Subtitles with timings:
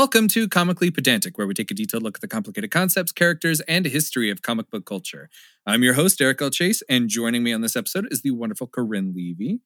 [0.00, 3.60] welcome to Comically Pedantic, where we take a detailed look at the complicated concepts, characters,
[3.68, 5.28] and history of comic book culture.
[5.66, 6.48] I'm your host, Eric L.
[6.48, 9.60] Chase, and joining me on this episode is the wonderful Corinne Levy.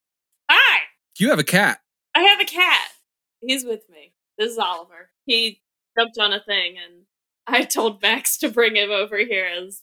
[0.50, 0.80] Hi,
[1.20, 1.82] You have a cat.
[2.16, 2.80] I have a cat.
[3.42, 4.12] He's with me.
[4.36, 5.10] This is Oliver.
[5.24, 5.62] He
[5.96, 7.05] jumped on a thing, and
[7.46, 9.82] I told Max to bring him over here as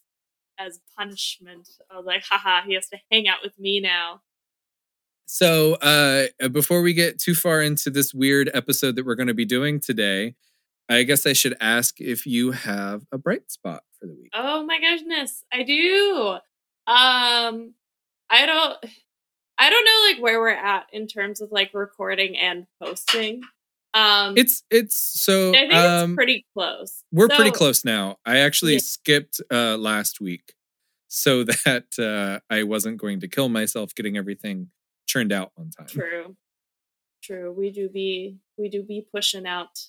[0.59, 1.69] as punishment.
[1.89, 4.19] I was like, haha, he has to hang out with me now.
[5.25, 9.33] So, uh, before we get too far into this weird episode that we're going to
[9.33, 10.35] be doing today,
[10.89, 14.31] I guess I should ask if you have a bright spot for the week.
[14.33, 16.37] Oh my goodness, I do.
[16.87, 17.73] Um,
[18.29, 18.77] I don't.
[19.57, 23.41] I don't know like where we're at in terms of like recording and posting.
[23.93, 27.03] Um, It's it's so I think um, it's pretty close.
[27.11, 28.17] we're pretty close now.
[28.25, 28.79] I actually Yeah.
[28.81, 30.53] skipped uh, last week
[31.09, 34.69] so that uh, I wasn't going to kill myself getting everything
[35.11, 35.87] churned out on time.
[35.87, 36.35] True.
[37.21, 37.51] True.
[37.51, 39.79] We do be we do be pushing out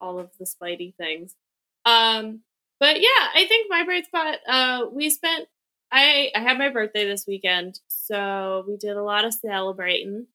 [0.00, 1.34] all of the Spidey things.
[1.84, 2.40] Um
[2.80, 5.48] but yeah, I think my bright spot uh we spent
[5.92, 10.26] I I had my birthday this weekend, so we did a lot of celebrating.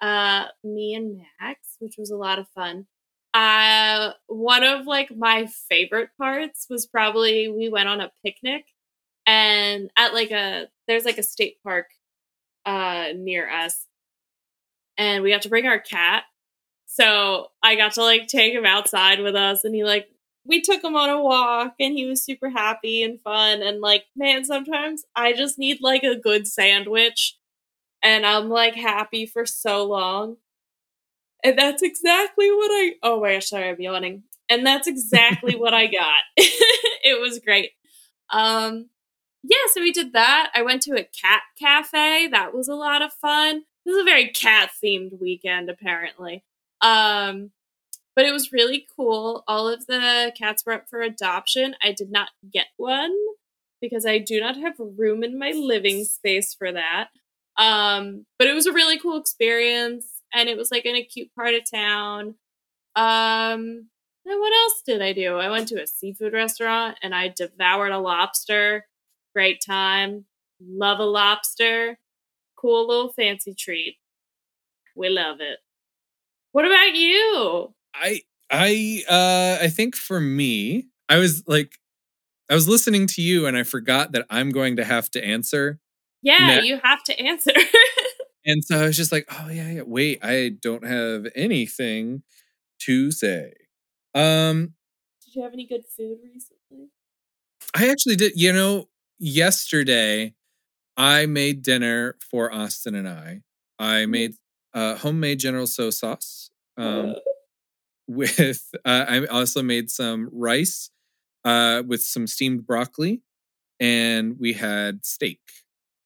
[0.00, 2.86] Uh me and Max, which was a lot of fun.
[3.32, 8.64] Uh one of like my favorite parts was probably we went on a picnic
[9.26, 11.86] and at like a there's like a state park
[12.70, 13.86] uh near us.
[14.96, 16.24] And we got to bring our cat.
[16.86, 20.08] So i got to like take him outside with us and he like
[20.44, 23.62] we took him on a walk and he was super happy and fun.
[23.62, 27.36] And like man sometimes i just need like a good sandwich.
[28.02, 30.36] And i'm like happy for so long.
[31.42, 34.24] And that's exactly what i oh my gosh sorry i'm yawning.
[34.48, 36.22] And that's exactly what i got.
[37.02, 37.70] It was great.
[38.30, 38.90] Um
[39.42, 40.50] yeah, so we did that.
[40.54, 42.28] I went to a cat cafe.
[42.28, 43.62] That was a lot of fun.
[43.84, 46.44] This is a very cat themed weekend, apparently.
[46.80, 47.50] Um,
[48.14, 49.44] but it was really cool.
[49.48, 51.74] All of the cats were up for adoption.
[51.82, 53.14] I did not get one
[53.80, 57.08] because I do not have room in my living space for that.
[57.56, 61.34] Um, but it was a really cool experience, and it was like in a cute
[61.34, 62.34] part of town.
[62.94, 63.88] Um,
[64.26, 65.36] and what else did I do?
[65.36, 68.86] I went to a seafood restaurant and I devoured a lobster
[69.34, 70.24] great time.
[70.60, 71.98] Love a lobster.
[72.56, 73.96] Cool little fancy treat.
[74.94, 75.58] We love it.
[76.52, 77.74] What about you?
[77.94, 78.20] I
[78.50, 81.72] I uh I think for me, I was like
[82.50, 85.78] I was listening to you and I forgot that I'm going to have to answer.
[86.22, 86.62] Yeah, Nah.
[86.62, 87.52] you have to answer.
[88.46, 92.22] And so I was just like, oh yeah, yeah, wait, I don't have anything
[92.80, 93.52] to say.
[94.14, 94.74] Um
[95.24, 96.88] Did you have any good food recently?
[97.74, 98.88] I actually did, you know,
[99.20, 100.34] yesterday
[100.96, 103.42] I made dinner for Austin and I.
[103.78, 104.34] I made
[104.74, 106.50] uh homemade General Tso sauce.
[106.76, 107.14] Um
[108.10, 110.90] with uh, I also made some rice
[111.44, 113.22] uh, with some steamed broccoli,
[113.78, 115.40] and we had steak,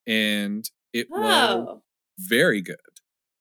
[0.07, 1.83] and it was oh,
[2.19, 2.77] very good.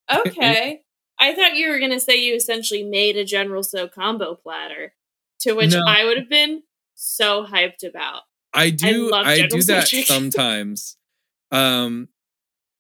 [0.25, 0.81] okay.
[1.19, 4.93] I thought you were going to say you essentially made a General Tso combo platter,
[5.41, 5.83] to which No.
[5.87, 6.63] I would have been
[6.95, 8.23] so hyped about.
[8.53, 10.97] I do love I, do that sometimes,
[11.51, 12.09] um,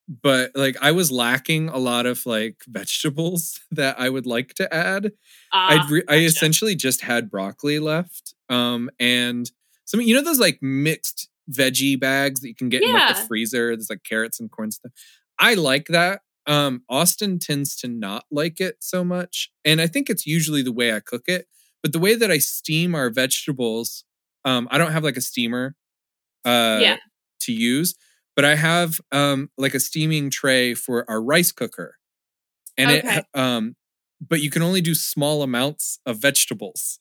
[0.07, 4.73] but like I was lacking a lot of like vegetables that I would like to
[4.73, 5.11] add.
[5.51, 9.49] I'd re- I essentially just had broccoli left, um, and
[9.85, 13.21] some you know those like mixed veggie bags that you can get in like the
[13.23, 13.75] freezer.
[13.75, 14.91] There's like carrots and corn stuff.
[15.39, 16.21] I like that.
[16.45, 20.73] Um, Austin tends to not like it so much, and I think it's usually the
[20.73, 21.47] way I cook it.
[21.81, 24.05] But the way that I steam our vegetables,
[24.45, 25.75] um, I don't have like a steamer,
[26.45, 26.97] uh, Yeah.
[27.41, 27.95] to use,
[28.35, 31.97] but I have um like a steaming tray for our rice cooker,
[32.77, 33.17] and Okay.
[33.19, 33.75] it um,
[34.25, 36.99] but you can only do small amounts of vegetables.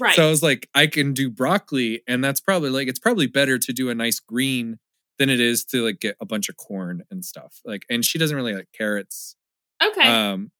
[0.00, 0.14] right.
[0.16, 3.58] So I was like, I can do broccoli, and that's probably like it's probably better
[3.58, 4.78] to do a nice green
[5.18, 7.60] than it is to like get a bunch of corn and stuff.
[7.64, 9.36] Like, and she doesn't really like carrots.
[9.82, 10.06] okay.
[10.06, 10.50] Um,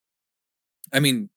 [0.93, 1.31] I mean,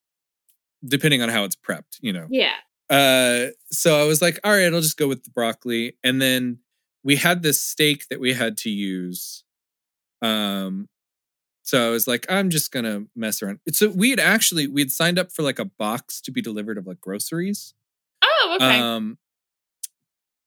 [0.86, 2.28] depending on how it's prepped, you know.
[2.30, 2.56] yeah.
[2.94, 6.60] Uh, so I was like, all right, I'll just go with the broccoli, and then
[7.04, 9.44] we had this steak that we had to use.
[10.22, 10.88] Um,
[11.64, 13.60] so I was like, I'm just gonna mess around.
[13.72, 16.78] So we had actually we had signed up for like a box to be delivered
[16.78, 17.74] of like groceries.
[18.24, 18.80] Oh, okay.
[18.80, 19.18] Um,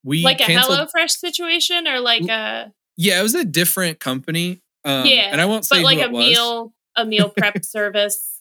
[0.04, 4.60] we like a canceled- HelloFresh situation or like a Yeah, it was a different company.
[4.84, 6.26] Um, Yeah, and I won't say but like a was.
[6.28, 8.36] meal a meal prep service.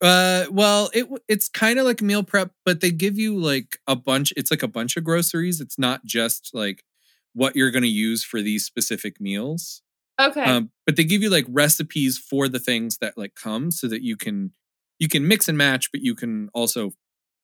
[0.00, 3.96] Uh, well, it it's kind of like meal prep, but they give you like a
[3.96, 4.32] bunch.
[4.36, 5.60] It's like a bunch of groceries.
[5.60, 6.84] It's not just like
[7.32, 9.82] what you're going to use for these specific meals.
[10.20, 10.42] Okay.
[10.42, 14.02] Um, but they give you like recipes for the things that like come, so that
[14.02, 14.52] you can
[14.98, 16.92] you can mix and match, but you can also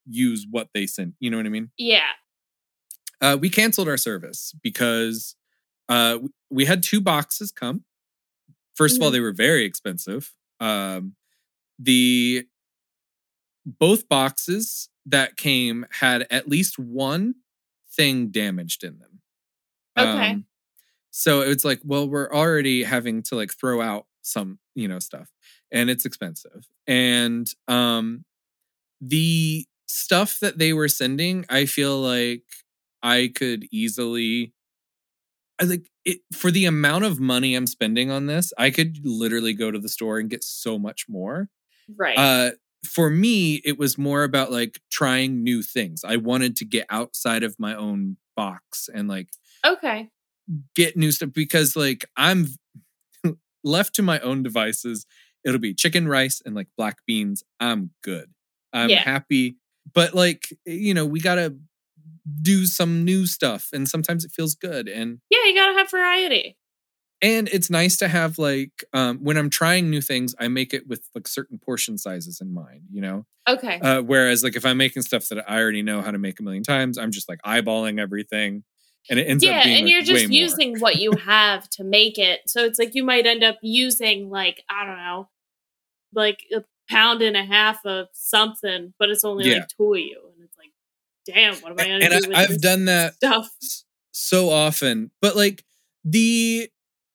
[0.06, 1.14] use what they sent.
[1.20, 1.70] You know what I mean?
[1.78, 2.00] Yeah.
[3.20, 5.36] Uh, we canceled our service because
[5.88, 6.18] uh,
[6.50, 7.84] we had two boxes come.
[8.78, 9.12] 1st of all, Mhm.
[9.12, 10.32] they were very expensive.
[10.60, 11.14] Um,
[11.78, 12.46] the
[13.64, 17.34] both boxes that came had at least one
[17.94, 19.20] thing damaged in them.
[19.98, 20.42] Okay.
[21.10, 25.30] so it's like, well, we're already having to like throw out some, you know, stuff,
[25.70, 26.66] and it's expensive.
[26.86, 28.24] And um,
[29.00, 32.42] the stuff that they were sending, I feel like
[33.02, 34.54] I could easily
[35.60, 39.52] I like it for the amount of money I'm spending on this, I could literally
[39.52, 41.48] go to the store and get so much more.
[41.98, 42.18] Right.
[42.18, 42.50] Uh
[42.84, 46.02] for me, it was more about like trying new things.
[46.04, 49.28] I wanted to get outside of my own box and like
[49.64, 50.08] okay.
[50.74, 52.48] get new stuff because like I'm
[53.64, 55.06] left to my own devices,
[55.44, 57.42] it'll be chicken rice and like black beans.
[57.60, 58.30] I'm good.
[58.72, 59.02] I'm Yeah.
[59.02, 59.56] happy.
[59.94, 61.56] But like, you know, we gotta
[62.40, 64.88] do some new stuff and sometimes it feels good.
[64.88, 66.56] And Yeah, you gotta have variety.
[67.22, 70.86] And it's nice to have like um when I'm trying new things, I make it
[70.88, 73.24] with like certain portion sizes in mind, you know?
[73.48, 73.80] Okay.
[73.80, 76.42] Uh, whereas like if I'm making stuff that I already know how to make a
[76.42, 78.64] million times, I'm just like eyeballing everything.
[79.10, 81.84] And it ends yeah, up being and like, you're just using what you have to
[81.84, 82.42] make it.
[82.46, 85.28] So it's like you might end up using like I don't know,
[86.14, 89.58] like a pound and a half of something, but it's only Yeah.
[89.58, 90.70] like two of you, and it's like,
[91.26, 92.32] damn, what am I gonna and do?
[92.32, 93.50] I, with I've done that stuff.
[94.12, 95.64] so often but like
[96.04, 96.68] the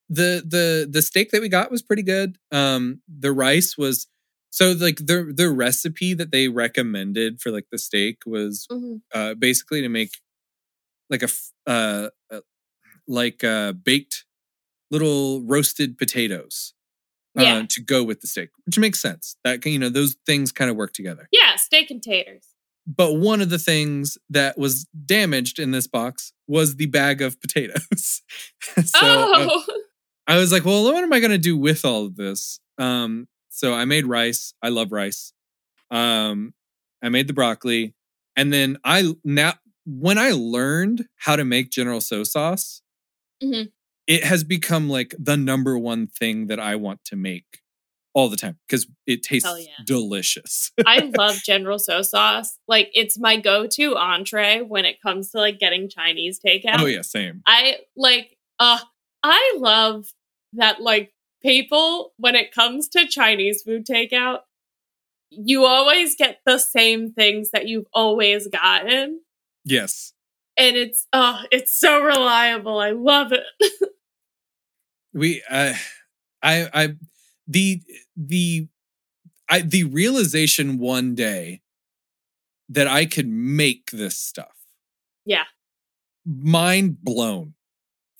[0.09, 4.07] the the the steak that we got was pretty good um the rice was
[4.49, 9.01] so like the the recipe that they recommended for like the steak was Mhm.
[9.13, 10.11] uh basically to make
[11.09, 11.29] like a
[11.69, 12.09] uh,
[13.07, 14.25] like uh baked
[14.91, 16.73] little roasted potatoes
[17.37, 17.65] uh, Yeah.
[17.69, 20.69] to go with the steak which makes sense that can- you know those things kind
[20.71, 22.45] of work together Yeah, steak and taters.
[22.85, 27.39] but one of the things that was damaged in this box was the bag of
[27.41, 28.21] potatoes.
[28.85, 29.63] so uh, oh,
[30.27, 32.59] I was like, well, what am I going to do with all of this?
[32.77, 34.53] Um, so I made rice.
[34.61, 35.31] I love rice.
[35.89, 36.53] Um,
[37.01, 37.93] I made the broccoli.
[38.35, 39.53] And then I now,
[39.85, 42.81] when I learned how to make General Tso sauce,
[43.41, 43.71] Mhm.
[44.05, 47.61] it has become like the number one thing that I want to make
[48.13, 49.83] all the time because it tastes yeah.
[49.85, 50.71] delicious.
[50.85, 52.57] I love General Tso sauce.
[52.67, 56.79] Like it's my go-to entree when it comes to like getting Chinese takeout.
[56.79, 57.41] oh, yeah, same.
[57.45, 58.79] I like uh
[59.23, 60.11] I love
[60.53, 64.39] that like people when it comes to Chinese food takeout,
[65.29, 69.21] you always get the same things that you've always gotten.
[69.65, 70.13] Yes.
[70.57, 72.79] And it's oh, it's so reliable.
[72.79, 73.43] I love it.
[75.13, 75.73] we uh,
[76.43, 76.95] i i
[77.47, 77.81] the
[78.15, 78.67] the
[79.49, 81.61] i the realization one day
[82.69, 84.55] that i could make this stuff
[85.25, 85.45] Yeah.
[86.25, 87.53] mind blown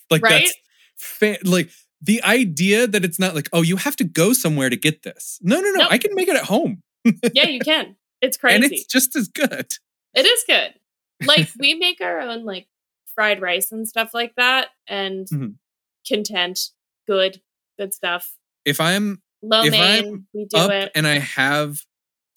[0.10, 0.46] like Right?
[0.46, 0.54] that's
[0.96, 1.70] fa- like
[2.02, 5.40] the idea that it's not like oh you have to go somewhere to get this
[5.42, 5.88] no no no Nope.
[5.92, 6.84] i can make it at home
[7.34, 7.96] yeah, you can.
[8.22, 8.56] It's crazy.
[8.56, 9.68] and it's just as good
[10.14, 10.74] It is good.
[11.26, 12.68] Like we make our own like
[13.16, 15.56] fried rice and stuff like that and Mhm.
[16.08, 16.60] content,
[17.08, 17.42] good,
[17.80, 18.36] good stuff.
[18.66, 20.92] if i'm low if mein, I'm we do up it.
[20.96, 21.80] and i have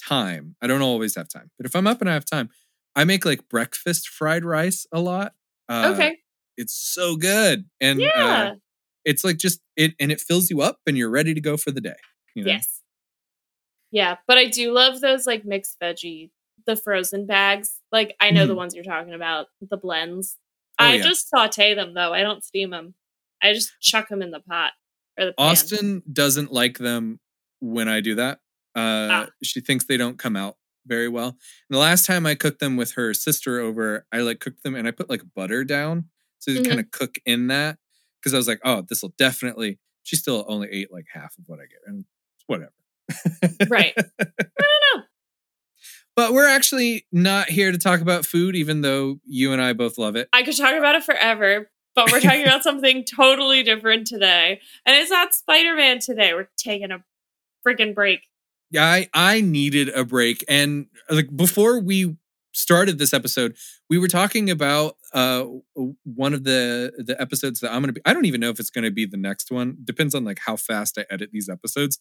[0.06, 2.48] time i don't always have time but if i'm up and i have time
[2.94, 5.32] i make like breakfast fried rice a lot
[5.68, 6.18] uh, okay.
[6.56, 8.50] it's so good and Yeah.
[8.52, 8.54] uh,
[9.04, 11.70] it's like just it and it fills you up and you're ready to go for
[11.70, 11.96] the day
[12.34, 12.50] you know?
[12.52, 12.82] Yes.
[13.92, 16.30] Yeah, but I do love those like mixed veggie,
[16.66, 17.80] the frozen bags.
[17.90, 18.58] Like I know the Mhm.
[18.58, 20.36] ones you're talking about, the blends.
[20.78, 21.02] Oh, I yeah.
[21.02, 22.12] just saute them though.
[22.12, 22.94] I don't steam them.
[23.42, 24.72] I just chuck them in the pot
[25.18, 25.46] or the pan.
[25.50, 27.18] austin doesn't like them
[27.60, 28.38] when i do that
[28.76, 29.28] uh Ah.
[29.42, 31.36] she thinks they don't come out very well and
[31.70, 34.86] the last time i cooked them with her sister over i like cooked them and
[34.86, 36.04] i put like butter down
[36.38, 36.68] so to Mhm.
[36.68, 37.78] kind of cook in that
[38.20, 41.44] because i was like oh this will definitely she still only ate like half of
[41.46, 42.04] what i get and
[42.46, 42.72] whatever
[43.68, 43.92] Right.
[43.98, 45.02] I don't know.
[46.14, 49.98] but we're actually not here to talk about food even though you and i both
[49.98, 54.06] love it I could talk about it forever, but we're talking about something totally different
[54.06, 54.60] today.
[54.86, 56.32] And it's not Spider-Man today.
[56.34, 57.02] We're taking a
[57.66, 58.20] freaking break.
[58.70, 62.16] Yeah, I I needed a break, and like before we
[62.52, 63.56] started this episode,
[63.88, 65.44] we were talking about uh
[66.04, 68.00] one of the the episodes that I'm gonna be.
[68.04, 69.78] I don't even know if it's gonna be the next one.
[69.84, 71.98] Depends on like how fast I edit these episodes.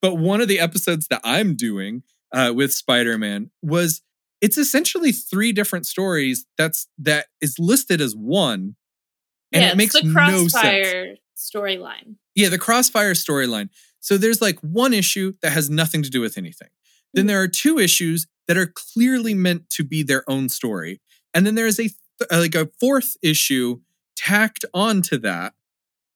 [0.00, 2.02] But one of the episodes that I'm doing
[2.32, 4.02] uh with Spider Man was
[4.40, 6.46] it's essentially three different stories.
[6.56, 8.76] That's that is listed as one,
[9.52, 12.16] and yeah, it makes the no crossfire storyline.
[12.34, 13.68] Yeah, the Crossfire storyline.
[14.00, 16.68] So there's like one issue that has nothing to do with anything.
[17.14, 17.28] Then Mhm.
[17.28, 21.00] there are two issues that are clearly meant to be their own story.
[21.32, 21.94] And then there's a th-
[22.32, 23.80] uh, like a fourth issue
[24.16, 25.54] tacked onto that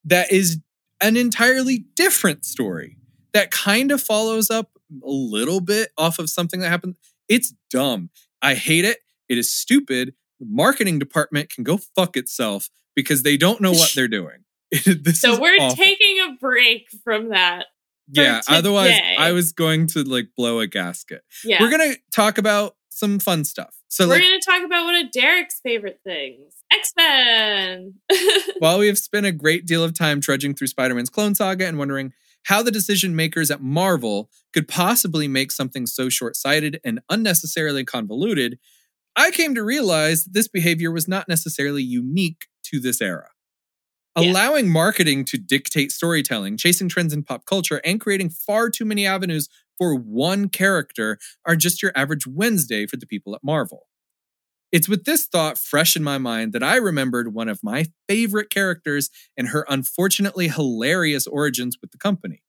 [0.05, 0.59] that is
[1.01, 2.97] an entirely different story
[3.33, 4.71] that kind of follows up
[5.05, 6.97] a little bit off of something that happened.
[7.29, 8.11] It's dumb.
[8.41, 8.99] I hate it.
[9.29, 10.15] It is stupid.
[10.41, 14.45] The marketing department can go fuck itself because they don't know what they're doing.
[15.13, 15.77] so we're awful.
[15.77, 17.67] taking a break from that.
[18.09, 21.23] Yeah, otherwise I was going to like blow a gasket.
[21.45, 21.63] Yeah.
[21.63, 23.75] We're going to talk about some fun stuff.
[23.89, 27.95] So we're like, going to talk about one of Derek's favorite things, X-Men.
[28.59, 31.79] while we have spent a great deal of time trudging through Spider-Man's clone saga and
[31.79, 32.13] wondering
[32.45, 38.59] how the decision makers at Marvel could possibly make something so short-sighted and unnecessarily convoluted,
[39.15, 43.29] I came to realize that this behavior was not necessarily unique to this era.
[44.15, 49.07] Allowing marketing to dictate storytelling, chasing trends in pop culture, and creating far too many
[49.07, 53.87] avenues for one character are just your average Wednesday for the people at Marvel.
[54.71, 58.51] It's with this thought fresh in my mind that I remembered one of my favorite
[58.51, 62.43] characters and her unfortunately hilarious origins with the company.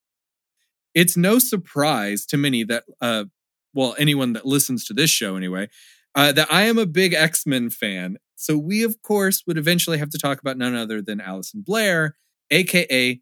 [0.93, 3.25] It's no surprise to many that, uh,
[3.73, 5.69] well, anyone that listens to this show anyway,
[6.15, 8.17] uh, that I am a big X Men fan.
[8.35, 12.15] So we, of course, would eventually have to talk about none other than Alison Blair,
[12.51, 13.21] aka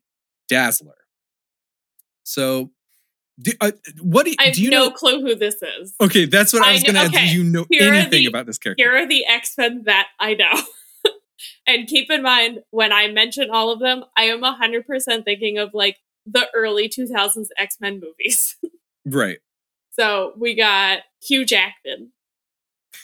[0.49, 0.95] Dazzler.
[2.23, 2.71] So,
[3.39, 4.91] do, uh, what do, I have do you no know?
[4.91, 5.95] clue who this is.
[5.99, 7.27] Okay, that's what I, I was going to okay.
[7.27, 8.83] Do you know here anything the, about this character?
[8.83, 10.51] Here are the X Men that I know.
[11.67, 15.73] and keep in mind, when I mention all of them, I am 100% thinking of
[15.73, 18.57] like the early 2000s X Men movies.
[19.05, 19.39] right.
[19.91, 22.11] So we got Hugh Jackman,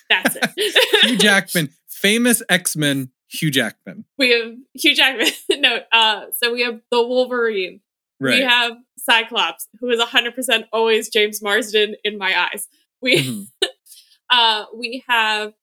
[0.10, 1.04] that's it.
[1.10, 1.70] Hugh Jackman,
[2.02, 3.12] famous X Men.
[3.30, 4.06] Hugh Jackman.
[4.18, 5.28] We have Hugh Jackman.
[5.62, 7.82] no, uh, so we have the Wolverine.
[8.20, 8.40] Right.
[8.40, 12.68] We have Cyclops, who is 100% always James Marsden in my eyes.
[13.02, 13.68] We mm-hmm.
[14.30, 15.54] uh, we have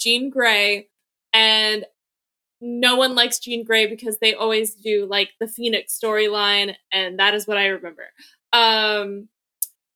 [0.00, 0.88] Jean Grey,
[1.32, 1.84] and
[2.60, 7.34] no one likes Jean Grey because they always do like the Phoenix storyline, and that
[7.34, 8.06] is what I remember.
[8.52, 9.28] Um,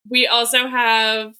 [0.08, 1.34] we also have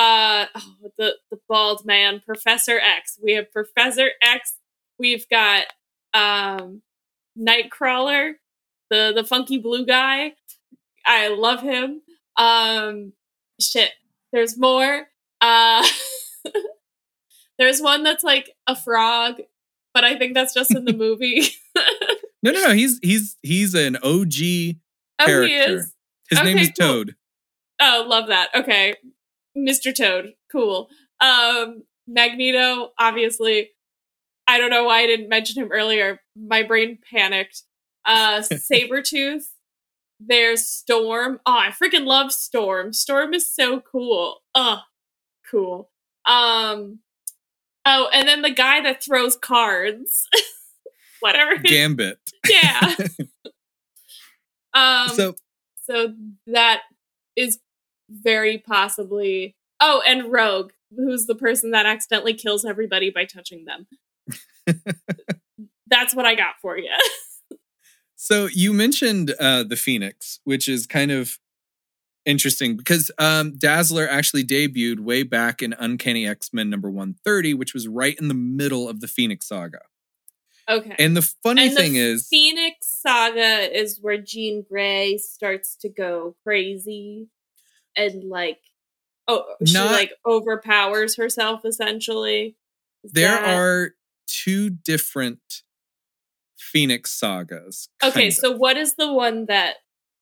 [0.00, 3.18] uh oh, the the bald man professor x.
[3.22, 4.54] We have professor x.
[4.98, 5.64] We've got
[6.14, 6.80] um
[7.38, 8.34] nightcrawler
[8.88, 10.32] the the funky blue guy.
[11.04, 12.00] I love him.
[12.36, 13.12] Um
[13.60, 13.90] shit.
[14.32, 15.06] There's more.
[15.40, 15.86] Uh
[17.58, 19.42] there's one that's like a frog
[19.92, 21.42] but i think that's just in the movie.
[22.42, 22.72] No no no.
[22.72, 25.94] He's he's he's an og character oh, he is?
[26.30, 27.04] his okay, name is cool.
[27.04, 27.16] toad.
[27.82, 28.48] Oh love that.
[28.54, 28.94] Okay
[29.66, 29.94] Mr.
[29.94, 30.88] Toad, cool.
[31.20, 33.70] Um, Magneto, obviously.
[34.48, 36.20] I don't know why I didn't mention him earlier.
[36.36, 37.62] My brain panicked.
[38.04, 39.44] Uh, Sabretooth.
[40.18, 41.40] There's Storm.
[41.46, 42.92] Oh, I freaking love Storm.
[42.92, 44.42] Storm is so cool.
[44.54, 44.80] Ugh,
[45.50, 45.90] cool.
[46.26, 46.98] Um,
[47.86, 50.28] oh, and then the guy that throws cards.
[51.20, 51.56] Whatever.
[51.56, 52.18] Gambit.
[52.48, 52.94] Yeah.
[54.74, 55.34] um, so,
[55.82, 56.14] so
[56.46, 56.82] that
[57.36, 57.58] is
[58.10, 59.56] very possibly.
[59.80, 63.86] Oh, and Rogue, who's the person that accidentally kills everybody by touching them.
[65.86, 66.90] That's what I got for you.
[68.16, 71.38] so you mentioned uh, the Phoenix, which is kind of
[72.26, 77.74] interesting because um, Dazzler actually debuted way back in Uncanny X Men number 130, which
[77.74, 79.80] was right in the middle of the Phoenix saga.
[80.68, 80.94] Okay.
[80.98, 85.88] And the funny and thing the is Phoenix saga is where Jean Grey starts to
[85.88, 87.28] go crazy
[88.00, 88.60] and like
[89.28, 92.56] oh she Not, like overpowers herself essentially.
[93.04, 93.54] Is there that...
[93.54, 93.94] are
[94.26, 95.62] two different
[96.58, 97.88] Phoenix sagas.
[98.02, 98.34] Okay, of.
[98.34, 99.76] so what is the one that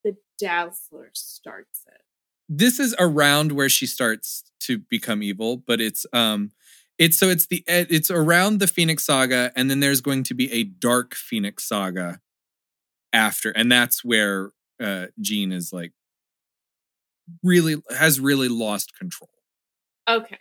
[0.04, 2.00] the Dazzler starts it?
[2.48, 6.52] This is around where she starts to become evil, but it's um
[6.98, 10.50] it's so it's the it's around the Phoenix saga and then there's going to be
[10.52, 12.20] a dark Phoenix saga
[13.12, 15.92] after and that's where uh Jean is like
[17.42, 19.30] really has really lost control.
[20.08, 20.38] Okay.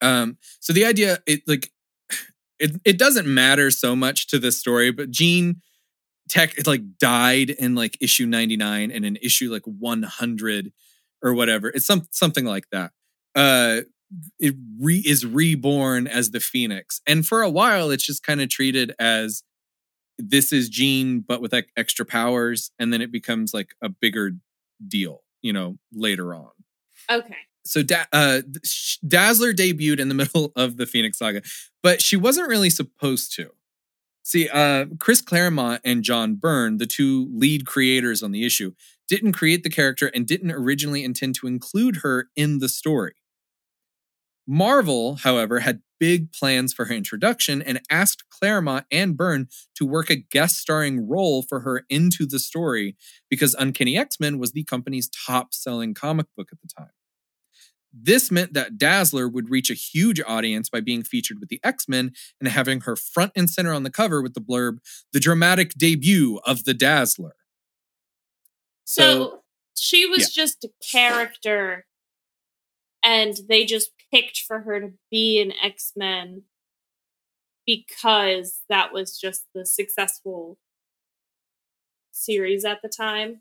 [0.00, 1.70] Um so the idea it like
[2.58, 5.60] it it doesn't matter so much to the story, but Jean
[6.28, 10.72] tech it, like died in like issue 99 and in issue like 100
[11.22, 11.68] or whatever.
[11.68, 12.92] It's some something like that.
[13.34, 13.82] Uh
[14.38, 18.48] it re- is reborn as the phoenix and for a while it's just kind of
[18.48, 19.42] treated as
[20.18, 24.32] this is Jean but with like extra powers and then it becomes like a bigger
[24.86, 26.50] deal you know, later on.
[27.08, 27.36] Okay.
[27.64, 28.40] So da- uh,
[29.06, 31.42] Dazzler debuted in the middle of the Phoenix Saga,
[31.82, 33.50] but she wasn't really supposed to.
[34.22, 38.72] See, uh, Chris Claremont and John Byrne, the two lead creators on the issue,
[39.06, 43.16] didn't create the character and didn't originally intend to include her in the story.
[44.46, 50.10] Marvel, however, had big plans for her introduction and asked Claremont and Byrne to work
[50.10, 52.94] a guest starring role for her into the story
[53.30, 56.90] because Uncanny X Men was the company's top selling comic book at the time.
[57.90, 61.88] This meant that Dazzler would reach a huge audience by being featured with the X
[61.88, 64.80] Men and having her front and center on the cover with the blurb,
[65.14, 67.36] the dramatic debut of the Dazzler.
[68.84, 69.42] So, so
[69.74, 70.42] she was yeah.
[70.44, 71.86] just a character,
[73.02, 76.42] and they just picked for her to be an X Men
[77.66, 80.58] because that was just the successful
[82.12, 83.40] series at the time.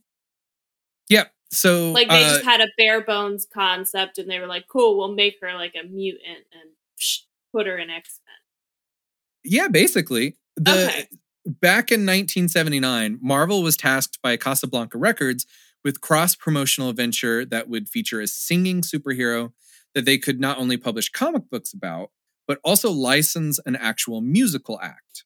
[1.10, 1.32] Yep.
[1.52, 4.98] So like they uh, just had a bare bones concept, and they were like, "Cool,
[4.98, 7.20] we'll make her like a mutant and psh,
[7.54, 10.38] put her in X Men." Yeah, basically.
[10.56, 11.08] The okay.
[11.46, 15.46] back in 1979, Marvel was tasked by Casablanca Records
[15.84, 19.52] with cross promotional venture that would feature a singing superhero
[19.96, 22.12] that they could not only publish comic books about,
[22.48, 25.26] but also license an actual musical act.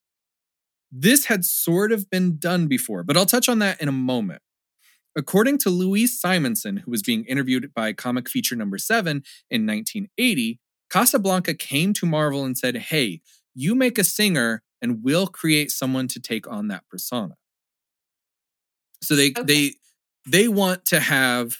[0.91, 4.41] This had sort of been done before, but I'll touch on that in a moment.
[5.15, 10.59] According to Louise Simonson, who was being interviewed by Comic Feature number 7 in 1980,
[10.89, 13.21] Casablanca came to Marvel and said, "Hey,
[13.55, 17.35] you make a singer and we'll create someone to take on that persona."
[19.01, 19.43] So they okay.
[19.43, 19.73] they
[20.27, 21.57] they want to have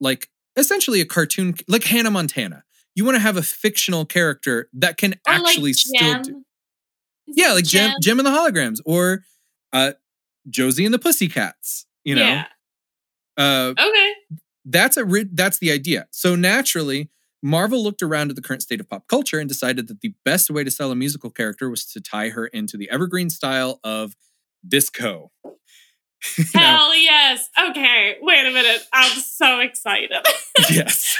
[0.00, 2.64] like essentially a cartoon like Hannah Montana.
[2.94, 6.44] You want to have a fictional character that can or actually like still do.
[7.26, 9.24] yeah, like Jem, Jem and the Holograms or
[9.72, 9.92] uh
[10.48, 12.22] Josie and the Pussycats, you know.
[12.22, 12.44] Yeah.
[13.36, 14.12] Uh Okay.
[14.64, 16.06] That's a that's the idea.
[16.10, 17.10] So naturally,
[17.42, 20.50] Marvel looked around at the current state of pop culture and decided that the best
[20.50, 24.16] way to sell a musical character was to tie her into the evergreen style of
[24.66, 25.30] disco.
[26.54, 27.48] Hell yes.
[27.70, 28.82] Okay, wait a minute.
[28.92, 30.12] I'm so excited.
[30.70, 31.16] yes.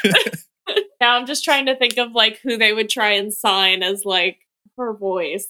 [1.01, 4.05] now I'm just trying to think of like who they would try and sign as
[4.05, 4.39] like
[4.77, 5.49] her voice.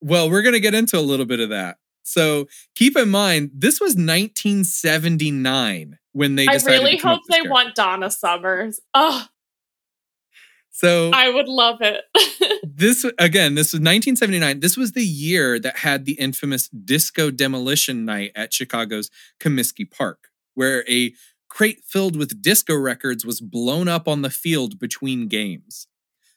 [0.00, 1.76] Well, we're going to get into a little bit of that.
[2.02, 6.48] So keep in mind, this was 1979 when they.
[6.48, 7.50] I really hope they character.
[7.50, 8.80] want Donna Summers.
[8.94, 9.26] Oh,
[10.80, 12.04] so I would love it.
[12.74, 14.60] this again, this was 1979.
[14.60, 20.28] This was the year that had the infamous disco demolition night at Chicago's Comiskey Park,
[20.54, 21.12] where a
[21.50, 25.86] crate filled with disco records was blown up on the field between games.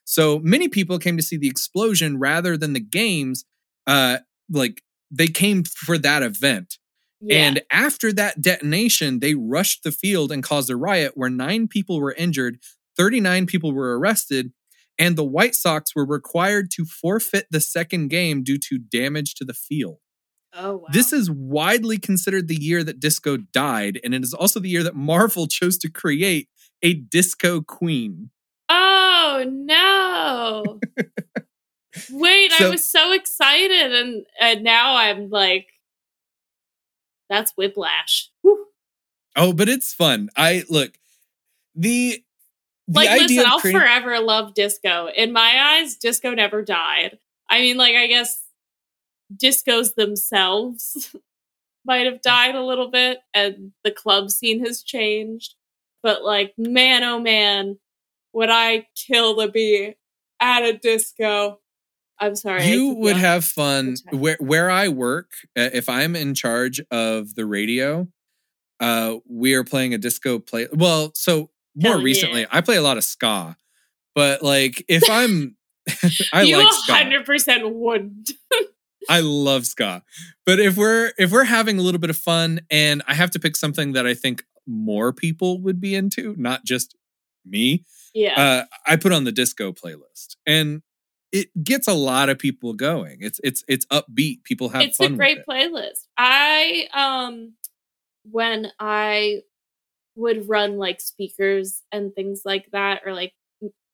[0.04, 3.46] So many people came to see the explosion rather than the games.
[3.88, 4.18] Uh,
[4.52, 6.80] like they came for that event.
[7.22, 7.48] Yeah.
[7.48, 12.02] And after that detonation, they rushed the field and caused a riot where nine people
[12.02, 12.60] were injured,
[12.98, 14.52] 39 people were arrested,
[14.98, 19.46] and the White Sox were required to forfeit the second game due to damage to
[19.46, 19.98] the field.
[20.56, 20.88] Oh, wow.
[20.92, 24.84] This is widely considered the year that disco died, and it is also the year
[24.84, 26.48] that Marvel chose to create
[26.84, 28.30] a disco queen.
[28.70, 30.80] Oh, no.
[32.12, 35.68] Wait, so, I was so excited, and, and now I'm like,
[37.30, 38.30] that's whiplash.
[38.42, 38.68] Whew.
[39.36, 40.30] Oh, but it's fun.
[40.38, 40.94] I look,
[41.74, 42.24] the
[42.88, 45.08] the like, listen, I'll creating- forever love disco.
[45.16, 47.18] In my eyes, disco never died.
[47.50, 48.44] I mean, like, I guess
[49.36, 51.16] discos themselves
[51.86, 55.56] might have died a little bit and the club scene has changed.
[56.02, 57.78] But, like, man, oh man,
[58.34, 59.96] would I kill to be
[60.42, 61.60] at a disco?
[62.20, 62.66] I'm sorry.
[62.66, 65.32] You would have fun where where I work.
[65.56, 68.08] If I'm in charge of the radio,
[68.80, 70.68] uh, we are playing a disco play.
[70.72, 72.48] Well, so more Hell recently, yeah.
[72.52, 73.58] I play a lot of ska,
[74.16, 75.58] but like if I'm,
[76.34, 78.28] I you like hundred percent would.
[79.10, 80.02] I love ska,
[80.46, 83.40] but if we're if we're having a little bit of fun, and I have to
[83.40, 86.96] pick something that I think more people would be into, not just
[87.46, 87.84] me.
[88.14, 90.84] Yeah, uh, I put on the disco playlist, and
[91.34, 93.18] it gets a lot of people going.
[93.20, 94.44] It's it's it's upbeat.
[94.44, 96.08] People have it's a great playlist.
[96.16, 97.54] I um
[98.24, 99.42] when I
[100.16, 103.34] would run like speakers and things like that, or like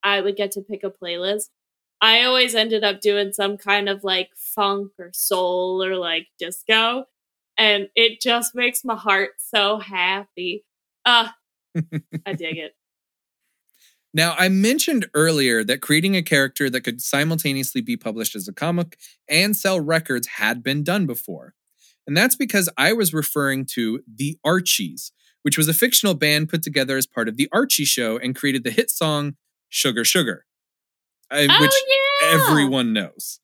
[0.03, 1.49] I would get to pick a playlist.
[2.01, 7.05] I always ended up doing some kind of like funk or soul or like disco.
[7.57, 10.63] And it just makes my heart so happy.
[11.05, 11.27] Uh,
[12.25, 12.75] I dig it.
[14.13, 18.53] Now, I mentioned earlier that creating a character that could simultaneously be published as a
[18.53, 21.53] comic and sell records had been done before.
[22.07, 25.11] And that's because I was referring to the Archies,
[25.43, 28.63] which was a fictional band put together as part of The Archie Show and created
[28.63, 29.35] the hit song
[29.69, 30.45] Sugar Sugar,
[31.31, 31.73] oh, which
[32.21, 32.33] yeah.
[32.33, 33.39] everyone knows.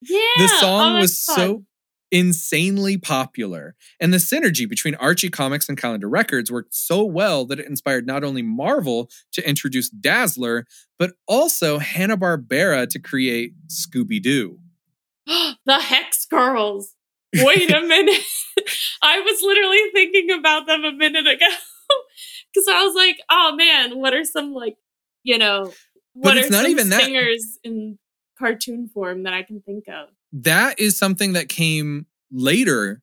[0.00, 0.18] Yeah.
[0.38, 1.64] The song oh, was so
[2.10, 3.74] insanely popular.
[4.00, 8.06] And the synergy between Archie Comics and Calendar Records worked so well that it inspired
[8.06, 10.66] not only Marvel to introduce Dazzler,
[10.98, 14.58] but also Hanna-Barbera to create Scooby-Doo.
[15.26, 16.94] the Hex Girls.
[17.34, 18.22] Wait a minute.
[19.02, 21.46] I was literally thinking about them a minute ago.
[22.54, 24.76] Cause I was like, oh man, what are some like,
[25.22, 25.72] you know,
[26.14, 27.02] what are not some even that.
[27.02, 27.98] singers in
[28.38, 30.08] cartoon form that I can think of?
[30.32, 33.02] That is something that came later.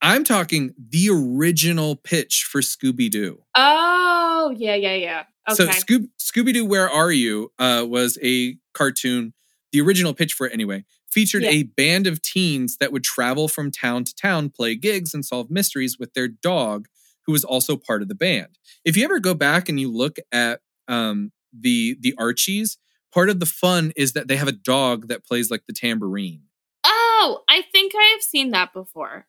[0.00, 3.42] I'm talking the original pitch for Scooby-Doo.
[3.54, 5.22] Oh, yeah, yeah, yeah.
[5.48, 5.54] Okay.
[5.56, 9.34] So Scoob- Scooby-Doo Where Are You uh, was a cartoon,
[9.72, 10.84] the original pitch for it anyway,
[11.14, 11.50] featured Yeah.
[11.50, 15.50] a band of teens that would travel from town to town, play gigs, and solve
[15.50, 16.88] mysteries with their dog,
[17.26, 18.58] who was also part of the band.
[18.84, 22.76] If you ever go back and you look at um, the the Archies,
[23.12, 26.42] part of the fun is that they have a dog that plays like the tambourine.
[26.84, 29.26] oh, I think I have seen that before.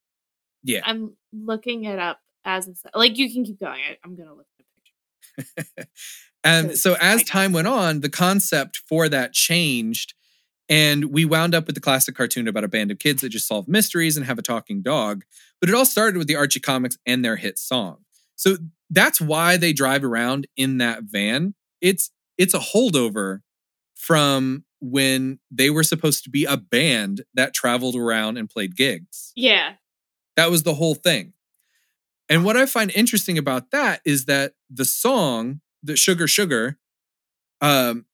[0.64, 0.82] Yeah.
[0.84, 3.80] I'm looking it up as it's like you can keep going.
[3.90, 4.66] I, I'm gonna look at
[5.38, 5.90] the picture.
[6.44, 10.14] And so as time went on, the concept for that changed.
[10.68, 13.48] And we wound up with the classic cartoon about a band of kids that just
[13.48, 15.24] solve mysteries and have a talking dog.
[15.60, 18.00] But it all started with the Archie comics and their hit song.
[18.36, 18.58] So
[18.90, 21.54] that's why they drive around in that van.
[21.82, 23.42] It's it's a holdover
[23.96, 29.32] from when they were supposed to be a band that traveled around and played gigs.
[29.36, 29.74] Yeah.
[30.36, 31.34] That was the whole thing.
[32.28, 36.78] And what I find interesting about that is that the song, the Sugar Sugar,
[37.62, 38.06] um,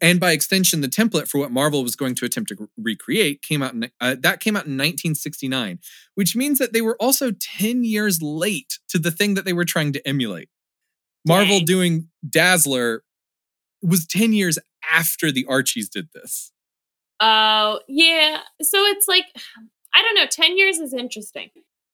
[0.00, 3.62] and by extension, the template for what Marvel was going to attempt to recreate came
[3.62, 3.74] out.
[3.74, 5.78] In, uh, that came out in 1969,
[6.14, 9.64] which means that they were also 10 years late to the thing that they were
[9.64, 10.48] trying to emulate.
[11.26, 11.64] Marvel Dang.
[11.66, 13.02] doing Dazzler
[13.82, 14.58] was 10 years
[14.92, 16.52] after the Archies did this.
[17.20, 18.40] Oh, yeah.
[18.62, 19.26] So it's like,
[19.94, 21.50] I don't know, 10 years is interesting.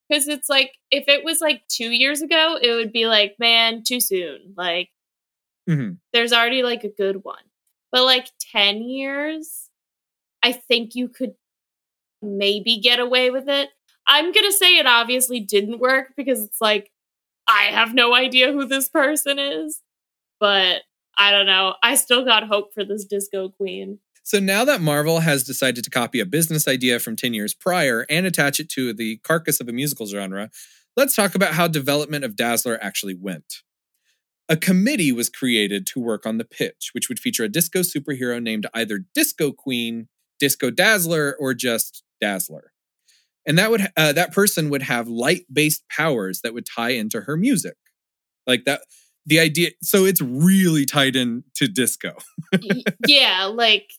[0.09, 3.83] Because it's like, if it was like two years ago, it would be like, man,
[3.83, 4.53] too soon.
[4.57, 4.89] Like,
[5.69, 5.99] Mhm.
[6.11, 7.43] there's already like a good one.
[7.91, 9.69] But like 10 years,
[10.43, 11.33] I think you could
[12.21, 13.69] maybe get away with it.
[14.07, 16.91] I'm going to say it obviously didn't work because it's like,
[17.47, 19.81] I have no idea who this person is.
[20.39, 20.81] But
[21.17, 21.75] I don't know.
[21.83, 23.99] I still got hope for this disco queen.
[24.23, 28.05] So now that Marvel has decided to copy a business idea from 10 years prior
[28.09, 30.49] and attach it to the carcass of a musical genre,
[30.95, 33.63] let's talk about how development of Dazzler actually went.
[34.51, 38.43] A committee was created to work on the pitch, which would feature a disco superhero
[38.43, 40.09] named either Disco Queen,
[40.41, 42.73] Disco Dazzler, or just Dazzler.
[43.47, 47.37] And that would uh, that person would have light-based powers that would tie into her
[47.37, 47.77] music.
[48.45, 48.81] Like that
[49.25, 52.17] the idea so it's really tied in to disco.
[53.07, 53.89] Yeah, like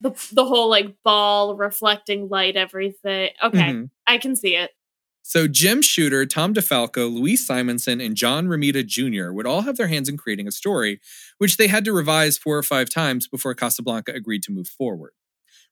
[0.00, 3.30] the the whole like ball reflecting light, everything.
[3.42, 3.90] Okay, Mhm.
[4.06, 4.70] I can see it.
[5.22, 9.32] So Jim Shooter, Tom DeFalco, Louise Simonson, and John Romita Jr.
[9.32, 11.00] would all have their hands in creating a story,
[11.38, 15.12] which they had to revise four or five times before Casablanca agreed to move forward.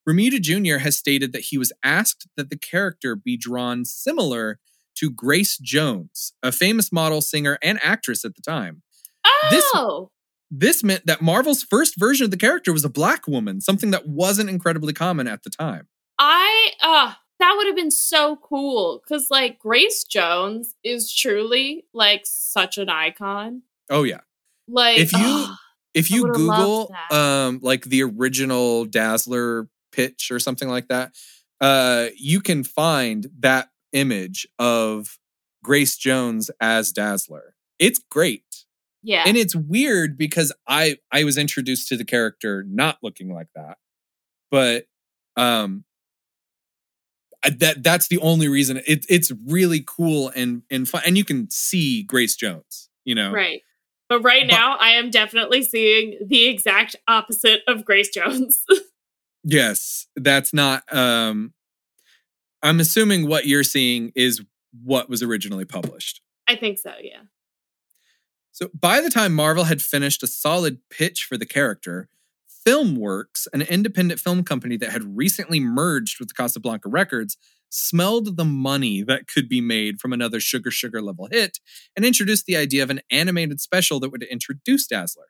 [0.09, 0.79] Romita Jr.
[0.79, 4.59] has stated that he was asked that the character be drawn similar
[4.97, 8.83] to Grace Jones, a famous model, singer, and actress at the time.
[9.51, 10.11] This- Oh,
[10.51, 14.09] This meant that Marvel's first version of the character was a black woman, something that
[14.09, 15.87] wasn't incredibly common at the time.
[16.19, 22.23] I uh that would have been so cool because like Grace Jones is truly like
[22.25, 23.63] such an icon.
[23.91, 24.21] Oh, yeah.
[24.69, 25.47] Like If you-
[25.93, 31.13] if you google um like the original dazzler pitch or something like that
[31.61, 35.19] uh you can find that image of
[35.65, 38.45] grace jones as dazzler it's great
[39.03, 43.49] yeah, and it's weird because i i was introduced to the character not looking like
[43.57, 43.79] that
[44.51, 44.87] but
[45.37, 45.85] um
[47.45, 51.25] I- that that's the only reason it, it's really cool and and fun and you
[51.25, 53.63] can see grace jones you know right.
[54.09, 58.65] But right But- now, I am definitely seeing the exact opposite of Grace Jones.
[59.45, 61.55] Yes, that's not um
[62.63, 64.43] I'm assuming what you're seeing is
[64.85, 66.21] what was originally published.
[66.47, 66.93] I think so.
[67.01, 67.23] Yeah.
[68.53, 72.09] So by the time Marvel had finished a solid pitch for the character,
[72.67, 77.37] Filmworks, an independent film company that had recently merged with Casablanca Records,
[77.71, 81.59] smelled the money that could be made from another Sugar Sugar level hit
[81.97, 85.27] and introduced the idea of an animated special that would introduce Dazzler.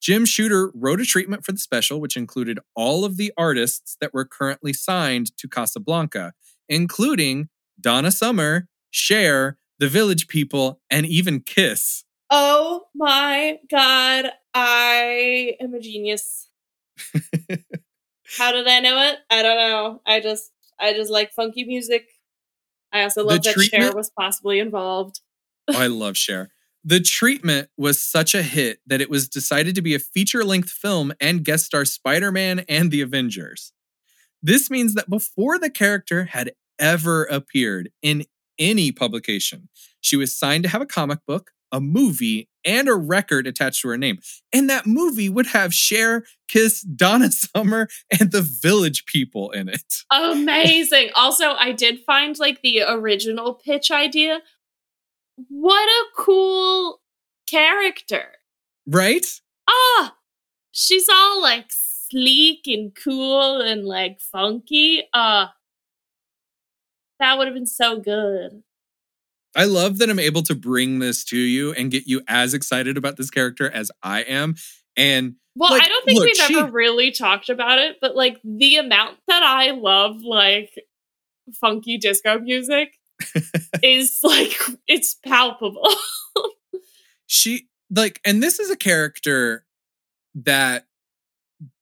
[0.00, 4.14] Jim Shooter wrote a treatment for the special, which included all of the artists that
[4.14, 6.34] were currently signed to Casablanca,
[6.68, 7.48] including
[7.80, 12.04] Donna Summer, Cher, The Village People, and even Kiss.
[12.30, 16.48] Oh my god, I am a genius.
[18.36, 19.18] How did I know it?
[19.30, 20.00] I don't know.
[20.06, 22.06] I just I just like funky music.
[22.92, 25.20] I also The love that Cher was possibly involved.
[25.68, 26.50] Oh, I love Cher.
[26.84, 30.70] The treatment was such a hit that it was decided to be a feature length
[30.70, 33.72] film and guest star Spider Man and the Avengers.
[34.42, 38.24] This means that before the character had ever appeared in
[38.58, 39.68] any publication,
[40.00, 43.88] she was signed to have a comic book, a movie, and a record attached to
[43.88, 44.18] her name.
[44.52, 50.02] And that movie would have Cher, Kiss, Donna Summer, and the Village People in it.
[50.10, 51.10] Amazing.
[51.14, 54.40] also, I did find like the original pitch idea.
[55.48, 57.00] What a cool
[57.48, 58.32] character.
[58.86, 59.26] Right?
[59.68, 60.16] Ah,
[60.72, 65.04] she's all like sleek and cool and like funky.
[65.14, 65.54] Ah,
[67.20, 68.62] that would have been so good.
[69.56, 72.96] I love that I'm able to bring this to you and get you as excited
[72.96, 74.54] about this character as I am.
[74.96, 78.14] And Well, Like, I don't think look, we've she- ever really talked about it, but
[78.14, 80.70] like the amount that I love like
[81.60, 82.94] funky disco music
[83.82, 84.56] is like
[84.86, 85.88] it's palpable.
[87.26, 89.64] she like and this is a character
[90.34, 90.86] that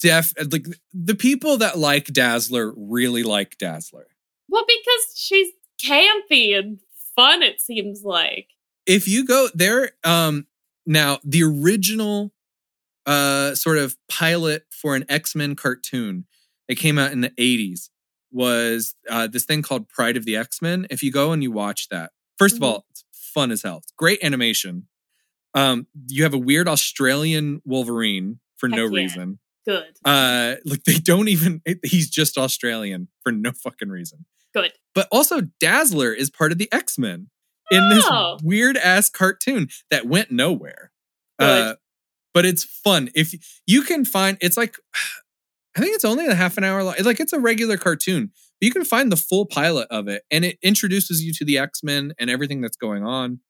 [0.01, 4.07] def like the people that like Dazzler really like Dazzler.
[4.49, 5.49] well, because she's
[5.85, 6.79] campy and
[7.17, 8.49] fun, it seems like.
[8.87, 10.47] If you go there um
[10.87, 12.33] now the original
[13.07, 16.27] uh sort of pilot for an X-Men cartoon
[16.69, 17.89] that came out in the 80s
[18.33, 20.87] was uh this thing called Pride of the X-Men.
[20.91, 22.13] If you go and you watch that.
[22.39, 22.59] First Mhm.
[22.59, 23.79] of all, it's fun as hell.
[23.79, 24.87] It's great animation.
[25.55, 29.01] Um you have a weird Australian Wolverine for no yeah.
[29.03, 29.39] reason.
[29.67, 29.97] Good.
[30.05, 31.61] Uh, like they don't even.
[31.83, 34.25] He's just Australian for no fucking reason.
[34.55, 34.73] Good.
[34.95, 37.29] But also, Dazzler is part of the X Men
[37.71, 38.39] in this Oh.
[38.43, 40.93] weird ass cartoon that went nowhere.
[41.39, 41.75] Uh,
[42.33, 43.35] but it's fun if
[43.67, 44.39] you can find.
[44.41, 44.77] It's like
[45.77, 46.95] I think it's only a half an hour long.
[46.97, 48.27] It's like it's a regular cartoon,
[48.61, 51.59] but you can find the full pilot of it, and it introduces you to the
[51.59, 53.41] X Men and everything that's going on.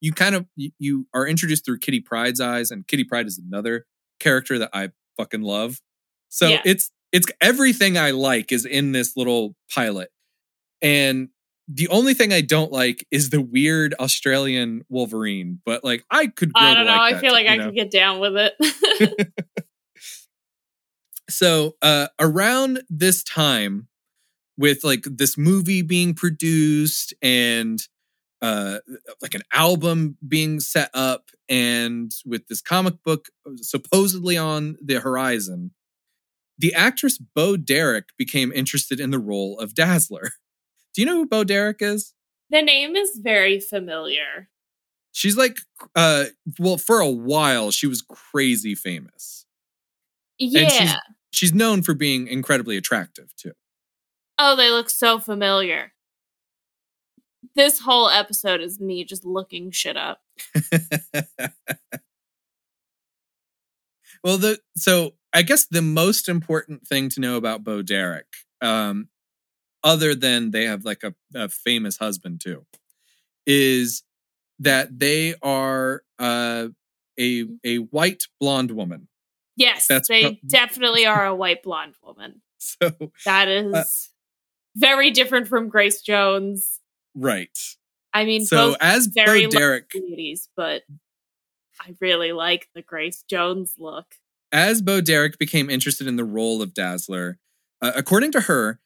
[0.00, 3.38] You kind of you, you are introduced through Kitty Pryde's eyes, and Kitty Pryde is
[3.38, 3.86] another
[4.18, 5.80] character that I fucking love.
[6.28, 6.62] So Yeah.
[6.64, 10.10] it's it's everything I like is in this little pilot.
[10.82, 11.28] And
[11.68, 16.52] the only thing I don't like is the weird Australian Wolverine, but like I could
[16.54, 16.92] I to don't know.
[16.92, 17.64] like I that feel like I know?
[17.66, 19.32] could get down with it.
[21.28, 23.88] so uh around this time
[24.56, 27.80] with like this movie being produced and
[28.42, 28.78] uh
[29.22, 35.70] like an album being set up and with this comic book supposedly on the horizon
[36.58, 40.30] the actress Bo Derek became interested in the role of Dazzler.
[40.94, 42.14] Do you know who Bo Derek is?
[42.48, 44.48] the name is very familiar.
[45.12, 45.58] She's like
[45.94, 46.26] uh
[46.58, 49.46] well for a while she was crazy famous.
[50.38, 50.68] Yeah.
[50.68, 50.94] she's-
[51.32, 53.52] She's known for being incredibly attractive too.
[54.38, 55.92] oh, they look so familiar.
[57.54, 60.20] This whole episode is me just looking shit up.
[64.24, 68.26] well, the so I guess the most important thing to know about Bo Derek,
[68.60, 69.08] um,
[69.84, 72.64] other than they have like a, a famous husband too,
[73.46, 74.02] is
[74.58, 76.68] that they are uh,
[77.20, 79.08] a a white blonde woman.
[79.56, 82.42] Yes, That's they pro- definitely are a white blonde woman.
[82.58, 82.90] So
[83.24, 83.84] That is Uh,
[84.74, 86.80] very different from Grace Jones.
[87.16, 87.58] Right.
[88.12, 89.90] I mean, So both as very Bo Derek
[90.56, 90.82] but
[91.80, 94.14] I really like the Grace Jones look.
[94.52, 97.38] as Bo Derek became interested in the role of Dazzler,
[97.82, 98.80] uh, according to her,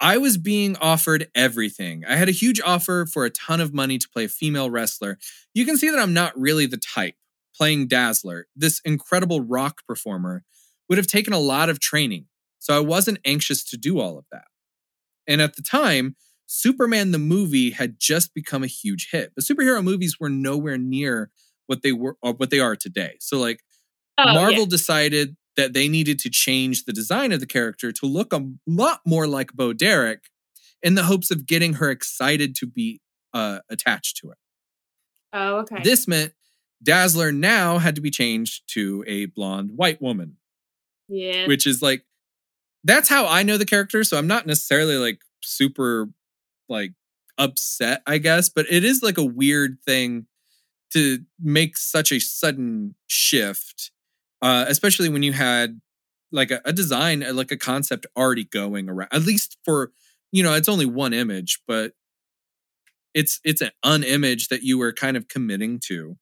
[0.00, 2.04] I was being offered everything.
[2.08, 5.18] I had a huge offer for a ton of money to play a female wrestler.
[5.52, 7.14] You can see that I'm not really the type.
[7.54, 10.44] Playing Dazzler, this incredible rock performer,
[10.88, 12.26] would have taken a lot of training.
[12.58, 14.44] So I wasn't anxious to do all of that.
[15.26, 16.16] And at the time,
[16.52, 19.32] Superman the movie had just become a huge hit.
[19.36, 21.30] But superhero movies were nowhere near
[21.66, 23.16] what they were or what they are today.
[23.20, 23.60] So like
[24.18, 24.66] Oh, Marvel yeah.
[24.68, 29.00] decided that they needed to change the design of the character to look a lot
[29.06, 30.24] more like Bo Derek
[30.82, 33.00] in the hopes of getting her excited to be
[33.32, 34.38] uh, attached to it.
[35.32, 35.82] Oh, okay.
[35.82, 36.32] This meant
[36.82, 40.36] Dazzler now had to be changed to a blonde white woman,
[41.08, 41.46] yeah.
[41.46, 42.04] which is like,
[42.84, 44.02] that's how I know the character.
[44.04, 46.08] So I'm not necessarily like super
[46.70, 46.92] like
[47.38, 50.26] upset, I guess, but it is like a weird thing
[50.92, 53.90] to make such a sudden shift,
[54.42, 55.80] uh, especially when you had
[56.32, 59.08] like a, a design, uh, like a concept already going around.
[59.12, 59.92] At least for
[60.32, 61.92] you know, it's only one image, but
[63.14, 66.16] it's it's an unimage that you were kind of committing to.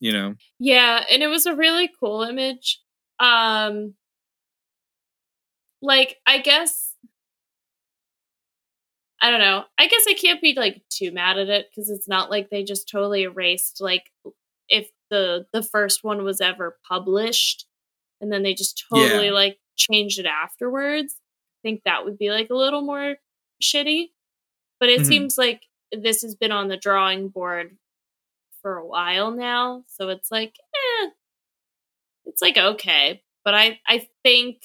[0.00, 2.80] You know, Yeah, and it was a really cool image.
[3.20, 3.94] Um
[5.80, 6.81] like I guess
[9.22, 9.64] I don't know.
[9.78, 12.64] I guess I can't be like too mad at it because it's not like they
[12.64, 14.10] just totally erased like
[14.68, 17.66] if the the first one was ever published
[18.20, 19.32] and then they just totally Yeah.
[19.32, 21.14] like changed it afterwards.
[21.20, 23.16] I think that would be like a little more
[23.62, 24.10] shitty.
[24.80, 25.06] But it Mhm.
[25.06, 27.78] seems like this has been on the drawing board
[28.60, 31.10] for a while now, so it's like, eh,
[32.26, 33.22] it's like okay.
[33.44, 34.62] But I I think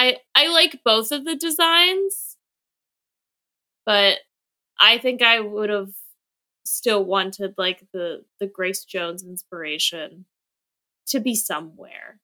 [0.00, 2.38] I I like both of the designs,
[3.84, 4.18] but
[4.78, 5.90] I think I would have
[6.64, 10.24] still wanted like the the Grace Jones inspiration
[11.08, 12.18] to be somewhere.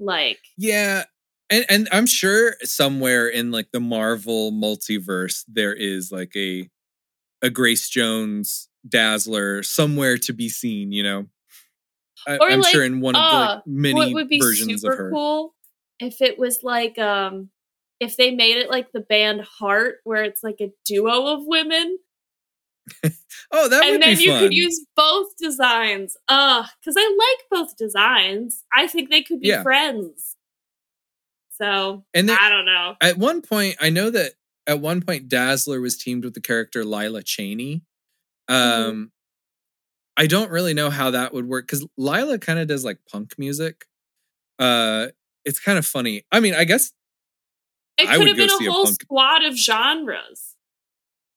[0.00, 1.04] Like Yeah.
[1.50, 6.70] And and I'm sure somewhere in like the Marvel multiverse there is like a
[7.42, 11.26] a Grace Jones Dazzler somewhere to be seen, you know.
[12.26, 14.40] I, Or, I'm like, sure in one of the uh, like, many what would be
[14.40, 15.10] versions of her.
[15.10, 15.54] cool
[16.02, 17.50] if it was like um
[18.00, 21.98] if they made it like the band Heart where it's like a duo of women
[23.52, 23.92] Oh, that would be fun.
[23.92, 26.16] and then you could use both designs.
[26.26, 28.64] Uh, cuz I like both designs.
[28.74, 29.62] I think they could be Yeah.
[29.62, 30.36] friends.
[31.50, 32.96] So, and then I don't know.
[33.00, 34.32] at one point, I know that
[34.66, 37.82] at one point Dazzler was teamed with the character Lila Cheney.
[38.50, 38.88] Mm-hmm.
[38.90, 39.12] Um
[40.16, 43.38] I don't really know how that would work because Lila kind of does like punk
[43.38, 43.86] music.
[44.58, 45.08] Uh
[45.44, 46.24] it's kind of funny.
[46.32, 46.92] I mean, I guess
[47.98, 50.56] It I could have been a a whole punk- squad of genres.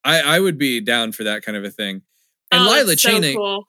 [0.04, 2.04] I, I would be down for that kind of a thing.
[2.52, 3.68] And oh, Lila it's so Cheney, cool.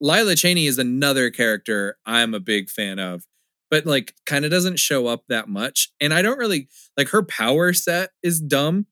[0.00, 3.26] Lila Cheney is another character I'm a big fan of,
[3.70, 5.92] but like kind of doesn't show up that much.
[6.00, 8.86] And I don't really like her power set is dumb.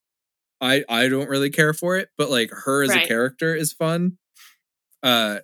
[0.60, 4.18] I I don't really care for it, but like her as a character is fun.
[5.02, 5.40] Uh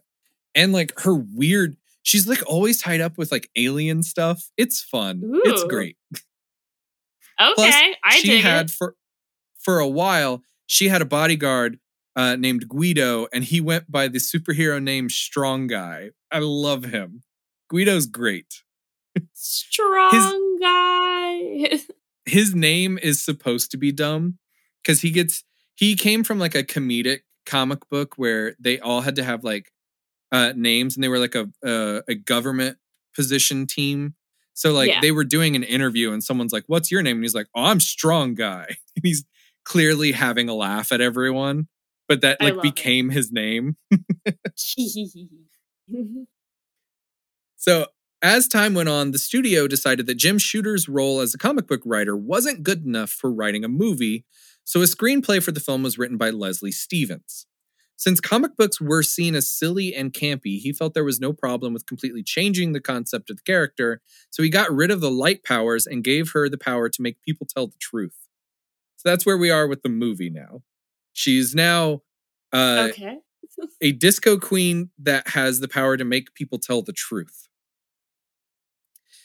[0.55, 4.49] and like her weird she's like always tied up with like alien stuff.
[4.57, 5.21] It's fun.
[5.45, 5.97] It's great.
[7.38, 8.71] Okay, Plus, I she had it.
[8.71, 8.95] for
[9.59, 11.79] for a while she had a bodyguard
[12.14, 16.11] uh, named Guido, and he went by the superhero name Strong Guy.
[16.33, 17.23] I love him.
[17.71, 18.62] Guido's great.
[19.35, 21.79] Strong guy.
[22.25, 24.38] His name is supposed to be dumb
[24.83, 29.16] because he gets he came from like a comedic comic book where they all had
[29.16, 29.71] to have like
[30.33, 32.79] uh, names, and they were like a a, a government
[33.15, 34.15] position team.
[34.55, 35.01] So like Yeah.
[35.01, 37.65] they were doing an interview, and someone's like, "What's your name?" And he's like, "Oh,
[37.65, 39.25] I'm Strong Guy." And he's
[39.65, 41.69] clearly having a laugh at everyone,
[42.09, 42.75] but that like love it.
[42.75, 43.77] became his name.
[47.57, 47.87] So,
[48.23, 51.83] as time went on, the studio decided that Jim Shooter's role as a comic book
[51.85, 54.25] writer wasn't good enough for writing a movie,
[54.65, 57.47] so a screenplay for the film was written by Leslie Stevens.
[57.97, 61.73] Since comic books were seen as silly and campy, he felt there was no problem
[61.73, 65.43] with completely changing the concept of the character, so he got rid of the light
[65.43, 68.29] powers and gave her the power to make people tell the truth.
[68.97, 70.63] So that's where we are with the movie now.
[71.13, 72.03] She's now
[72.53, 73.19] uh, okay.
[73.81, 77.49] a disco queen that has the power to make people tell the truth.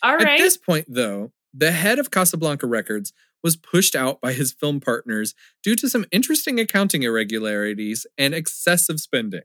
[0.01, 4.51] All At this point, though, the head of Casablanca Records was pushed out by his
[4.51, 9.43] film partners due to some interesting accounting irregularities and excessive spending.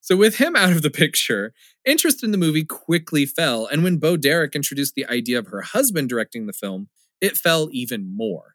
[0.00, 3.96] So, with him out of the picture, interest in the movie quickly fell, and when
[3.96, 6.88] Bo Derek introduced the idea of her husband directing the film,
[7.22, 8.54] it fell even more.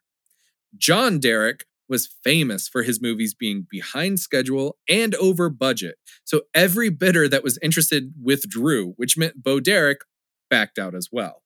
[0.76, 6.88] John Derek was famous for his movies being behind schedule and over budget, so every
[6.88, 10.02] bidder that was interested withdrew, which meant Bo Derek
[10.50, 11.42] backed out as well.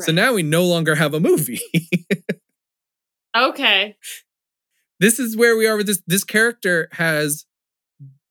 [0.00, 1.60] So now we no longer have a movie.
[3.36, 3.96] okay.
[5.00, 6.02] this is where we are with this.
[6.06, 7.46] This character has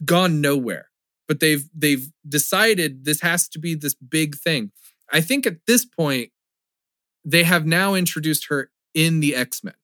[0.04, 0.90] gone nowhere,
[1.28, 4.72] but they've they've decided this has to be this big thing.
[5.12, 6.32] I think at this point,
[7.24, 9.76] they have now introduced her in the X Men.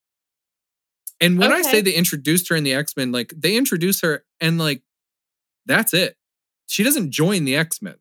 [1.22, 4.26] And when I say they introduced her in the X Men, like they introduce her
[4.42, 4.82] and like
[5.66, 6.18] that's it.
[6.68, 7.96] She doesn't join the X Men.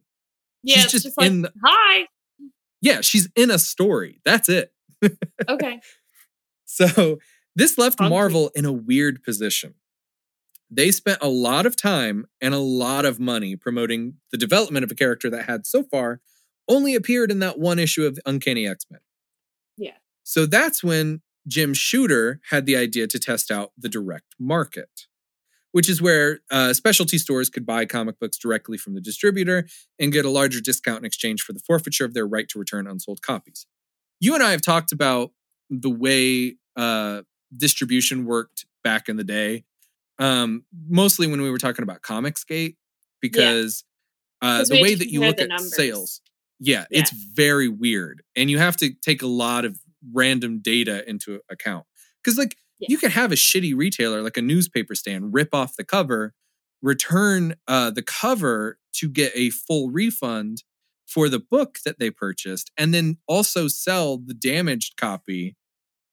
[0.64, 2.06] Yeah, She's just just, like, in the- hi.
[2.82, 4.20] Yeah, she's in a story.
[4.24, 4.72] That's it.
[5.48, 5.80] Okay.
[6.64, 7.18] So
[7.54, 8.00] this left.
[8.00, 9.74] Marvel in a weird position.
[10.70, 14.90] They spent a lot of time and a lot of money promoting the development of
[14.90, 16.20] a character that had so far
[16.66, 19.00] only appeared in that one issue of Uncanny X Men.
[19.76, 19.98] Yeah.
[20.22, 25.08] So that's when Jim Shooter had the idea to test out the direct market,
[25.72, 29.66] which is where uh, specialty stores could buy comic books directly from the distributor
[29.98, 32.86] and get a larger discount in exchange for the forfeiture of their right to return
[32.86, 33.66] unsold copies.
[34.20, 35.32] You and I have talked about
[35.68, 37.22] the way uh,
[37.56, 39.64] distribution worked back in the day,
[40.18, 42.76] um, mostly when we were talking about Comicsgate,
[43.20, 43.84] because
[44.40, 45.74] uh, 'Cause the way that you look at numbers.
[45.74, 46.20] sales,
[46.60, 49.78] yeah, it's very weird, and you have to take a lot of
[50.12, 51.86] random data into account.
[52.22, 52.88] Because like Yeah.
[52.90, 56.34] you could have a shitty retailer like a newspaper stand rip off the cover,
[56.82, 60.64] return uh, the cover to get a full refund
[61.06, 65.56] for the book that they purchased, and then also sell the damaged copy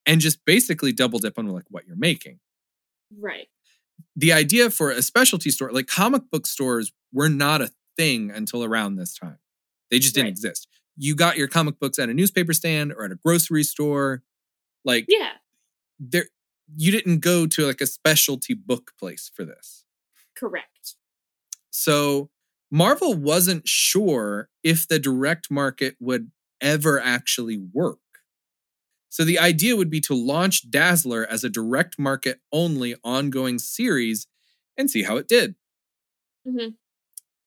[0.05, 2.39] and just basically double dip on like what you're making.
[3.17, 3.47] Right.
[4.15, 8.63] The idea for a specialty store, like comic book stores, were not a thing until
[8.63, 9.39] around this time.
[9.91, 10.32] They just didn't Right.
[10.32, 10.67] exist.
[10.97, 14.24] You got your comic books at a newspaper stand or at a grocery store.
[14.86, 15.34] Like Yeah.
[15.99, 16.28] there
[16.76, 19.86] you didn't go to like a specialty book place for this.
[20.36, 20.95] Correct.
[21.72, 22.30] So
[22.72, 27.99] Marvel wasn't sure if the direct market would ever actually work.
[29.09, 34.28] So the idea would be to launch Dazzler as a direct market only ongoing series
[34.78, 35.55] and see how it did.
[36.47, 36.78] Mhm.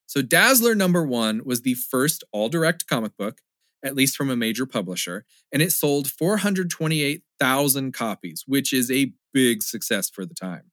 [0.07, 3.41] So Dazzler number 1 was the first all direct comic book
[3.85, 9.63] at least from a major publisher and it sold 428,000 copies, which is a big
[9.63, 10.71] success for the time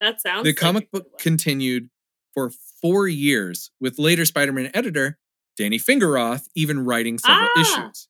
[0.00, 0.44] That sounds.
[0.44, 1.88] the comic good book continued
[2.34, 2.50] for
[2.82, 5.18] four years with later spider-man editor
[5.56, 7.60] danny fingeroth even writing several Ah.
[7.60, 8.08] issues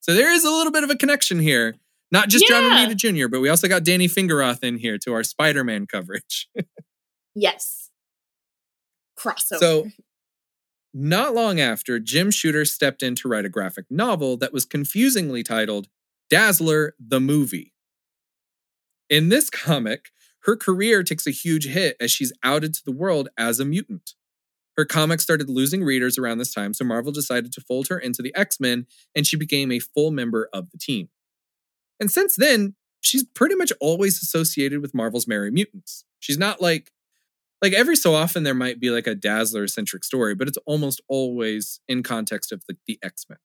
[0.00, 1.74] so there is a little bit of a connection here
[2.10, 2.86] not just john Yeah.
[2.86, 6.48] romita jr but we also got danny fingeroth in here to our spider-man coverage
[7.34, 7.90] yes.
[9.18, 9.58] Crossover.
[9.58, 9.86] so
[10.94, 15.42] not long after jim shooter stepped in to write a graphic novel that was confusingly
[15.42, 15.88] titled
[16.30, 17.72] dazzler the movie
[19.08, 20.10] in this comic
[20.48, 24.14] her career takes a huge hit as she's outed to the world as a mutant.
[24.78, 28.22] Her comic started losing readers around this time, so Marvel decided to fold her into
[28.22, 31.08] the X Men and she became a full member of the team.
[32.00, 36.04] And since then, she's pretty much always associated with Marvel's Merry Mutants.
[36.20, 36.92] She's not like,
[37.62, 41.00] like every so often there might be like a Dazzler centric story, but it's almost
[41.08, 43.38] always in context of like the X Men.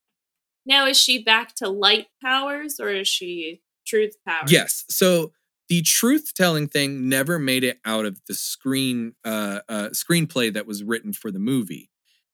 [0.65, 4.51] now is she back to light powers or is she truth powers?
[4.51, 4.85] Yes.
[4.89, 5.31] So
[5.69, 10.67] the truth telling thing never made it out of the screen uh, uh, screenplay that
[10.67, 11.89] was written for the movie.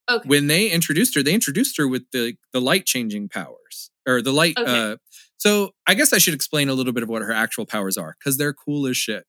[0.09, 0.27] Okay.
[0.27, 4.34] When they introduced her, they introduced her with the the light changing powers or the
[4.34, 4.57] light.
[4.57, 4.91] Okay.
[4.91, 4.97] Uh,
[5.38, 8.15] so I guess I should explain a little bit of what her actual powers are
[8.19, 9.25] because they're cool as shit.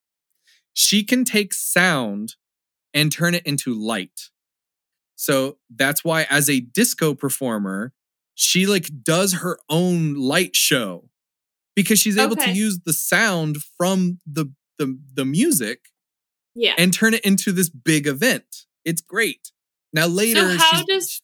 [0.72, 2.36] She can take sound
[2.94, 4.30] and turn it into light.
[5.16, 7.92] So that's why, as a disco performer,
[8.34, 11.10] she like does her own light show
[11.76, 15.90] because she's able to use the sound from the the, the music
[16.54, 16.72] yeah.
[16.78, 18.64] and turn it into this big event.
[18.84, 19.52] It's great.
[19.92, 21.20] Now later, so how does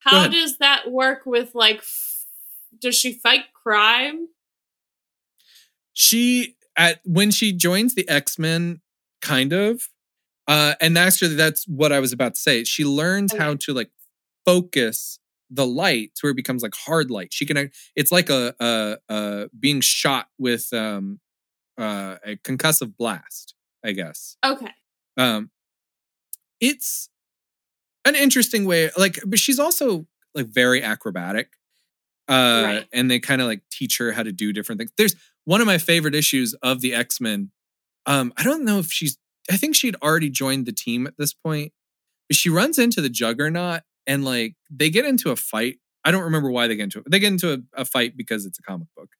[0.00, 1.78] how does that work with like?
[1.78, 2.26] f-
[2.80, 4.28] Does she fight crime?
[5.92, 8.80] she at when she joins the x-men
[9.20, 9.88] kind of
[10.48, 12.64] uh and actually that's what i was about to say.
[12.64, 13.90] She learns how to like
[14.44, 15.18] focus
[15.50, 17.32] the light to where it becomes like hard light.
[17.32, 21.20] She can it's like a a, a being shot with um
[21.78, 24.36] uh a concussive blast i guess.
[24.44, 24.70] Okay.
[25.16, 25.50] um
[26.60, 27.08] it's
[28.04, 31.52] an interesting way like but she's also like very acrobatic
[32.28, 32.86] uh Right.
[32.92, 34.92] and they kind of like teach her how to do different things.
[34.96, 35.14] There's
[35.44, 37.50] one of my favorite issues of the x-men
[38.06, 39.18] um i don't know if she's
[39.50, 41.72] i think she'd already joined the team at this point
[42.28, 45.76] but she runs into the juggernaut and like they get into a fight.
[46.04, 48.44] I don't remember why they get into it they get into a, a fight because
[48.46, 49.10] it's a comic book.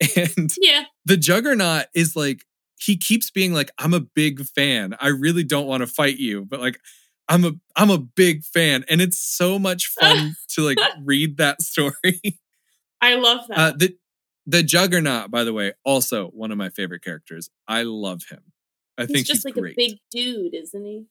[0.16, 0.84] And Yeah.
[1.04, 2.44] the juggernaut is like
[2.80, 4.94] he keeps being like i'm a big fan.
[5.00, 6.78] I really don't want to fight you but like
[7.28, 8.84] i'm a i'm a big fan.
[8.88, 12.20] And it's so much fun to like read that story.
[13.00, 13.58] I love that.
[13.58, 13.96] uh the
[14.46, 17.50] the juggernaut by the way also one of my favorite characters.
[17.68, 18.40] I love him
[18.98, 21.06] i think he's think just he's like great a big dude, isn't he?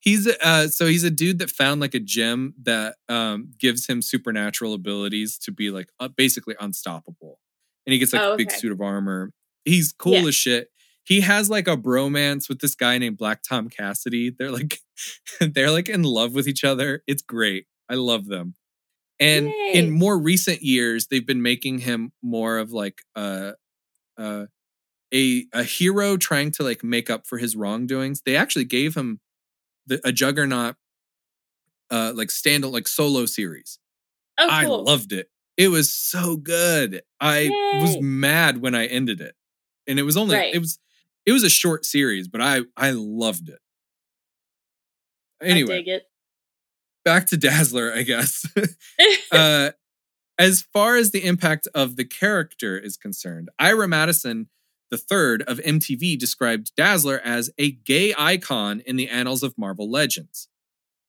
[0.00, 4.00] He's uh so he's a dude that found like a gem that um gives him
[4.00, 7.38] supernatural abilities to be like uh, basically unstoppable.
[7.86, 8.56] And he gets like Oh, a big okay.
[8.58, 9.32] suit of armor.
[9.64, 10.28] He's cool Yeah.
[10.28, 10.68] as shit.
[11.04, 14.30] He has like a bromance with this guy named Black Tom Cassidy.
[14.30, 14.78] They're like
[15.40, 17.02] they're like in love with each other.
[17.08, 17.66] It's great.
[17.88, 18.54] I love them.
[19.18, 19.72] And Yay.
[19.74, 23.54] in more recent years, they've been making him more of like a
[24.16, 24.46] uh,
[25.12, 28.22] a a hero trying to like make up for his wrongdoings.
[28.24, 29.20] They actually gave him
[29.86, 30.76] the, a juggernaut
[31.90, 33.78] uh like stand like solo series.
[34.38, 35.28] Oh, I loved it.
[35.56, 37.02] It was so good.
[37.20, 37.50] I
[37.80, 39.34] was mad when I ended it.
[39.86, 40.54] And it was only Right.
[40.54, 40.78] it was
[41.26, 43.58] it was a short series, but I I loved it.
[45.42, 46.04] Anyway, it.
[47.04, 48.46] back to Dazzler, I guess.
[49.32, 49.72] uh,
[50.38, 54.48] as far as the impact of the character is concerned, Ira Madison
[54.92, 60.48] III of MTV described Dazzler as a gay icon in the annals of Marvel Legends,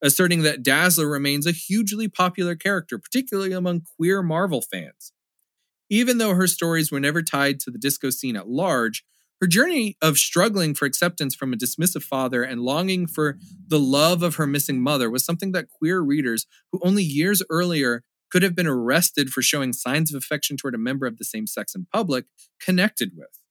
[0.02, 5.12] asserting that Dazzler remains a hugely popular character, particularly among queer Marvel fans.
[5.90, 9.04] even though her stories were never tied to the disco scene at large,
[9.42, 14.24] her journey of struggling for acceptance from a dismissive father and longing for the love
[14.24, 18.56] of her missing mother was something that queer readers who only years earlier could have
[18.56, 21.86] been arrested for showing signs of affection toward a member of the same sex in
[21.94, 22.26] public
[22.60, 23.43] connected with.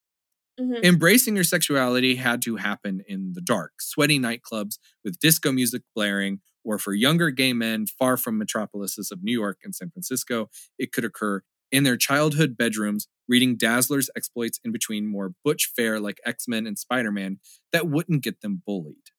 [0.60, 0.84] Mhm.
[0.84, 6.40] Embracing your sexuality had to happen in the dark, sweaty nightclubs with disco music blaring,
[6.64, 10.48] or for younger gay men far from metropolises of New York and San Francisco,
[10.78, 11.42] it could occur
[11.72, 16.66] in their childhood bedrooms, reading Dazzler's exploits in between more butch fare like X Men
[16.66, 17.40] and Spider Man
[17.72, 19.10] that wouldn't get them bullied.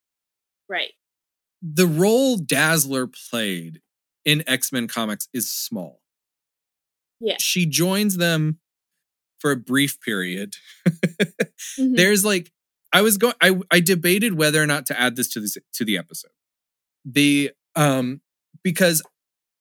[0.70, 0.92] Right.
[1.62, 3.82] The role Dazzler played
[4.24, 6.02] in X Men comics is small.
[7.20, 7.38] Yeah.
[7.40, 8.60] She joins them
[9.44, 10.56] for a brief period.
[11.80, 11.96] Mhm.
[11.96, 12.52] there's like
[12.92, 15.86] I was going I I debated whether or not to add this to this to
[15.86, 16.32] the episode.
[17.06, 18.22] The um
[18.64, 19.02] because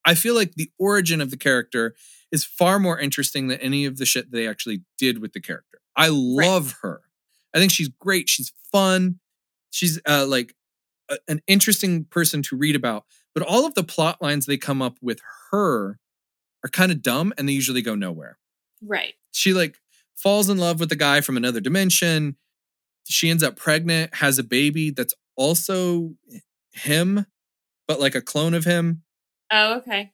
[0.04, 1.94] I feel like the origin of the character
[2.30, 5.78] is far more interesting than any of the shit they actually did with the character.
[5.96, 7.02] I love her.
[7.54, 8.28] I think she's great.
[8.28, 9.20] She's fun.
[9.70, 10.54] She's uh like
[11.10, 13.04] a- an interesting person to read about.
[13.34, 15.20] But all of the plot lines they come up with
[15.50, 15.98] her
[16.64, 18.38] are kind of dumb and they usually go nowhere
[18.82, 19.14] Right.
[19.32, 19.78] She like
[20.16, 22.36] falls in love with a guy from another dimension.
[23.08, 26.12] She ends up pregnant, has a baby that's also
[26.72, 27.26] him,
[27.88, 29.02] but like a clone of him.
[29.50, 30.12] Oh, okay.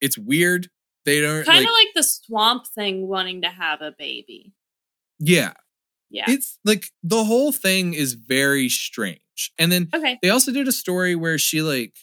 [0.00, 0.68] It's weird.
[1.04, 4.54] They don't Kind like, of like the swamp thing wanting to have a baby.
[5.18, 5.52] yeah.
[6.10, 6.26] Yeah.
[6.28, 9.50] It's like the whole thing is very strange.
[9.58, 10.16] And then okay.
[10.22, 11.94] they also did a story where she like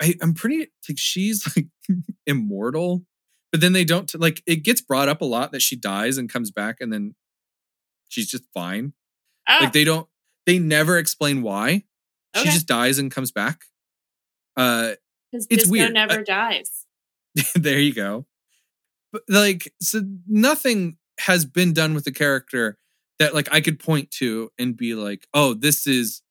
[0.00, 1.68] I, I'm pretty like she's like
[2.26, 3.02] immortal,
[3.52, 6.30] but then they don't like it gets brought up a lot that she dies and
[6.30, 7.14] comes back and then
[8.08, 8.92] she's just fine.
[9.48, 10.08] Oh, Like they don't
[10.46, 11.84] they never explain why.
[12.36, 13.62] She just dies and comes back.
[14.56, 14.92] Uh
[15.32, 15.92] it's disco weird.
[15.94, 16.84] never I- dies.
[17.54, 18.26] there you go.
[19.12, 22.78] But like so nothing has been done with the character
[23.18, 26.22] that like I could point to and be like, "Oh, this is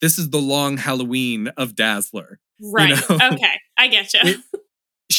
[0.00, 2.90] this is the long Halloween of Dazzler." Right.
[3.10, 3.16] know?
[3.32, 3.58] Okay.
[3.76, 4.42] I get you.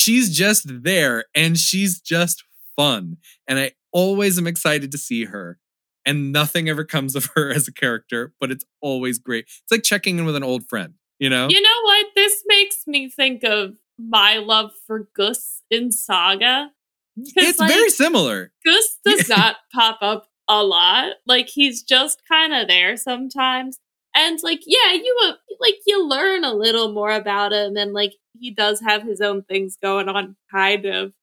[0.02, 2.44] She's just there and she's just
[2.76, 3.18] fun.
[3.48, 5.60] And I always am excited to see her.
[6.04, 9.46] And nothing ever comes of her as a character, but it's always great.
[9.46, 11.48] It's like checking in with an old friend, you know?
[11.50, 12.08] You know what?
[12.16, 16.72] This makes me think of my love for Gus in Saga.
[17.16, 18.52] It's like, very similar.
[18.66, 21.14] Gus does not pop up a lot.
[21.28, 23.78] Like he's just kind of there sometimes.
[24.16, 28.14] And like, yeah, you uh, like you learn a little more about him, and like
[28.40, 31.14] he does have his own things going on, kind of.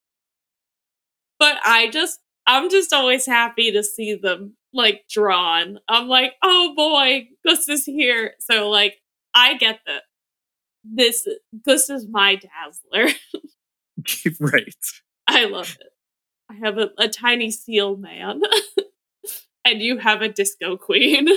[1.39, 5.78] But I just, I'm just always happy to see them like drawn.
[5.89, 8.34] I'm like, oh boy, Gus is here.
[8.41, 8.97] So like,
[9.34, 10.03] I get that.
[10.84, 11.26] This
[11.64, 13.12] Gus is my dazzler.
[14.41, 14.74] right.
[15.26, 15.93] I love it.
[16.51, 18.41] I have a, a tiny seal man,
[19.64, 21.28] and you have a disco queen.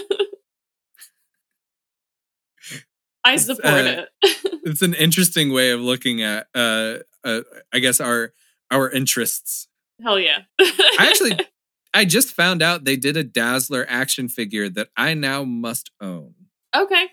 [3.23, 4.37] I support uh, it.
[4.63, 7.41] It's an interesting way of looking at uh, uh
[7.73, 8.33] I guess our
[8.69, 9.67] our interests.
[10.01, 10.39] Hell yeah.
[10.59, 11.39] I actually
[11.93, 16.35] I just found out they did a Dazzler action figure that I now must own.
[16.75, 17.07] okay.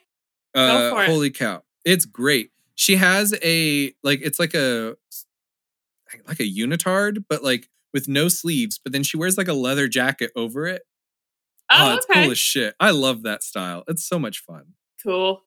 [0.55, 1.09] Uh, for it.
[1.09, 1.63] holy cow.
[1.85, 2.51] It's great.
[2.75, 4.97] She has a like it's like a
[6.27, 9.89] like a unitard, but like with no sleeves, but then she wears like a leather
[9.89, 10.83] jacket over it.
[11.71, 12.23] Oh, it's okay.
[12.23, 12.75] cool as shit.
[12.81, 13.85] I love that style.
[13.89, 14.75] It's so much fun.
[15.03, 15.43] Cool.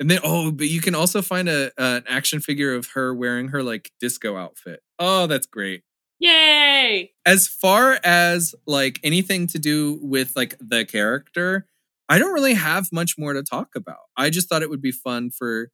[0.00, 3.48] And then oh, but you can also find a an action figure of her wearing
[3.48, 4.80] her like disco outfit.
[4.98, 5.82] Oh, that's great.
[6.20, 7.12] Yay.
[7.26, 11.66] As far as like anything to do with like the character,
[12.08, 14.06] I don't really have much more to talk about.
[14.16, 15.70] I just thought it would be fun for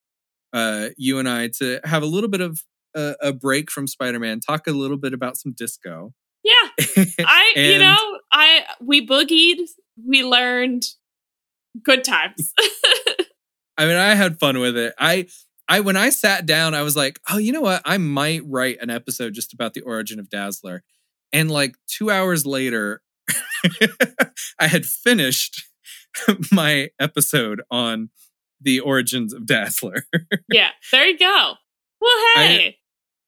[0.53, 2.63] uh you and I to have a little bit of
[2.95, 6.13] a, a break from Spider-Man, talk a little bit about some disco.
[6.43, 6.53] Yeah.
[7.21, 9.67] I, you know, I, we boogied,
[10.07, 10.85] we learned
[11.83, 12.53] good times.
[13.77, 14.95] I mean, I had fun with it.
[14.99, 15.27] I
[15.69, 17.83] I when I sat down, I was like, oh, you know what?
[17.85, 20.83] I might write an episode just about the origin of Dazzler.
[21.33, 23.03] And like two hours later,
[24.61, 25.65] I had finished
[26.53, 28.11] my episode on
[28.61, 30.07] the origins of Dazzler.
[30.53, 30.71] yeah.
[30.93, 31.55] There you go.
[32.01, 32.79] Well, I- hey.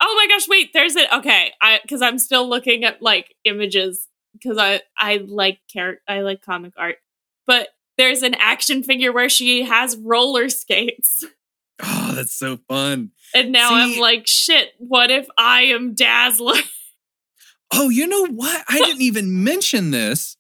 [0.00, 1.08] oh my gosh, wait, there's it.
[1.12, 1.52] Okay.
[1.60, 6.42] I, cause I'm still looking at like images because I, I like character, I like
[6.42, 6.96] comic art,
[7.46, 7.68] but
[7.98, 11.24] there's an action figure where she has roller skates.
[11.82, 13.10] oh, that's so fun.
[13.34, 16.56] And now See- I'm like, shit, what if I am Dazzler?
[17.72, 18.64] Oh, you know what?
[18.68, 20.36] I didn't even mention this.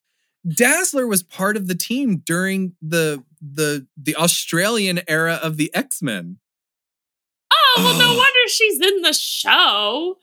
[0.48, 6.38] Dazzler was part of the team during the the the Australian era of the X-Men.
[7.52, 8.16] Oh, well, no Oh.
[8.16, 10.18] wonder she's in the show.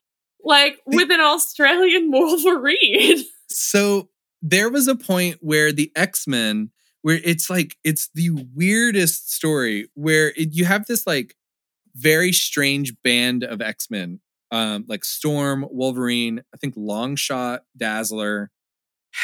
[0.46, 3.26] like with an Australian Wolverine.
[3.50, 4.08] So
[4.42, 6.72] there was a point where the X-Men
[7.04, 11.36] where it's like it's the weirdest story where it, you have this like
[11.96, 14.20] very strange band of X-Men
[14.52, 18.50] um like Storm, Wolverine, I think Longshot, Dazzler,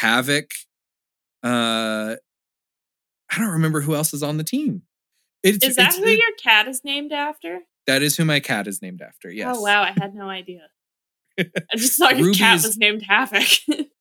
[0.02, 0.52] Havok,
[1.44, 2.16] uh
[3.32, 4.84] I don't remember who else is on the team.
[5.44, 7.62] It's, is that who it- your cat is named after?
[7.88, 9.32] that is who my cat is named after.
[9.32, 9.56] Yes.
[9.58, 10.68] Oh wow, I had no idea.
[11.40, 13.48] I just thought your Ruby cat was named Havoc.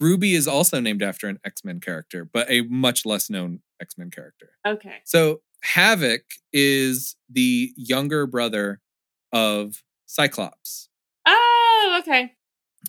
[0.00, 4.50] Ruby is also named after an X-Men character, but a much less known X-Men character.
[4.66, 4.96] okay.
[5.04, 5.40] So
[5.74, 6.20] Havok
[6.52, 8.80] is the younger brother
[9.32, 10.88] of Cyclops.
[11.26, 12.32] Oh, okay.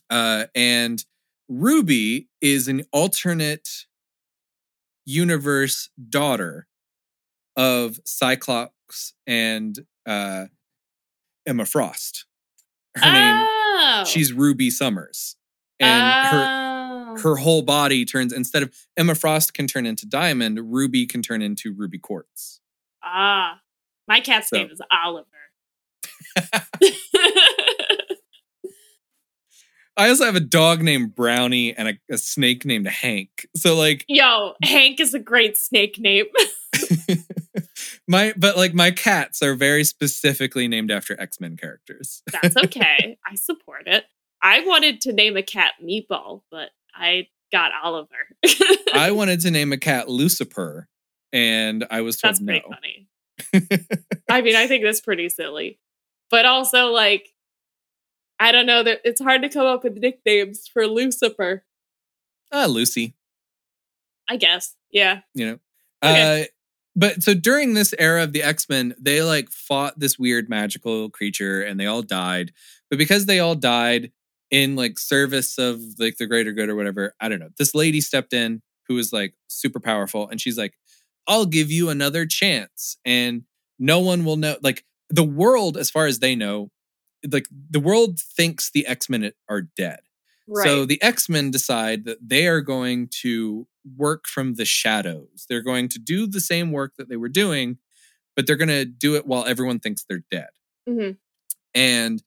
[0.09, 1.03] Uh, and
[1.47, 3.69] Ruby is an alternate
[5.05, 6.67] universe daughter
[7.57, 10.45] of Cyclops and uh,
[11.45, 12.25] Emma Frost.
[12.95, 14.03] Her name, oh.
[14.05, 15.35] she's Ruby Summers.
[15.79, 16.29] And oh.
[16.29, 16.68] her
[17.21, 21.73] whole body turns instead of Emma Frost can turn into Diamond, Ruby can turn into
[21.73, 22.59] Ruby Quartz.
[23.03, 23.59] Ah.
[24.07, 25.25] My cat's So- name is Oliver.
[29.97, 33.47] I also have a dog named Brownie and a, a snake named Hank.
[33.55, 36.25] So like Yo, Hank is a great snake name.
[38.07, 42.23] my but like my cats are very specifically named after X-Men characters.
[42.31, 43.17] That's okay.
[43.29, 44.05] I support it.
[44.41, 48.09] I wanted to name a cat Meatball, but I got Oliver.
[48.93, 50.87] I wanted to name a cat Lucifer
[51.33, 52.59] and I was told That's no.
[52.69, 53.07] funny.
[54.29, 55.79] I mean, I think that's pretty silly.
[56.29, 57.29] But also, like,
[58.39, 58.83] I don't know.
[58.83, 61.63] that It's hard to come up with nicknames for Lucifer,
[62.51, 63.15] Ah, Lucy.
[64.29, 64.75] I guess.
[64.91, 65.21] Yeah.
[65.33, 65.59] you know
[66.03, 66.43] Okay.
[66.43, 66.45] uh
[66.95, 71.61] but so during this era of the x-men they like fought this weird magical creature
[71.61, 72.51] and they all died
[72.89, 74.11] but because they all died
[74.51, 78.01] in like service of like the greater good or whatever i don't know this lady
[78.01, 80.73] stepped in who was like super powerful and she's like
[81.27, 83.43] i'll give you another chance and
[83.77, 86.71] no one will know like the world as far as they know
[87.31, 89.99] like the world thinks the x-men are dead
[90.51, 90.65] Right.
[90.65, 95.45] so the X Men decide that they are going to work from the shadows.
[95.47, 97.77] They're going to do the same work that they were doing,
[98.35, 100.49] but they're going to do it while everyone thinks they're dead.
[100.89, 101.17] Mhm.
[101.75, 102.23] And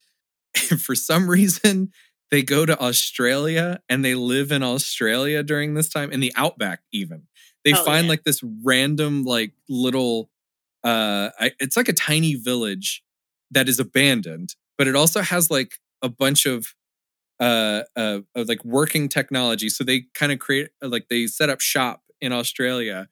[0.78, 1.90] for some reason,
[2.33, 6.80] they go to Australia and they live in Australia during this time, in the outback,
[6.93, 7.24] even.
[7.64, 8.11] They Oh, find yeah.
[8.11, 10.30] like this random, like little,
[10.85, 13.05] uh, I, it's like a tiny village
[13.53, 16.74] that is abandoned, but it also has like a bunch of
[17.41, 19.68] uh, uh, of like working technology.
[19.68, 23.09] So they kind of create uh, like they set up shop in Australia,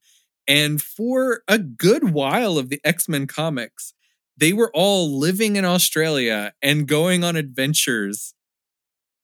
[0.48, 3.94] and for a good while of the X Men comics,
[4.36, 8.34] they were all living in Australia and going on adventures.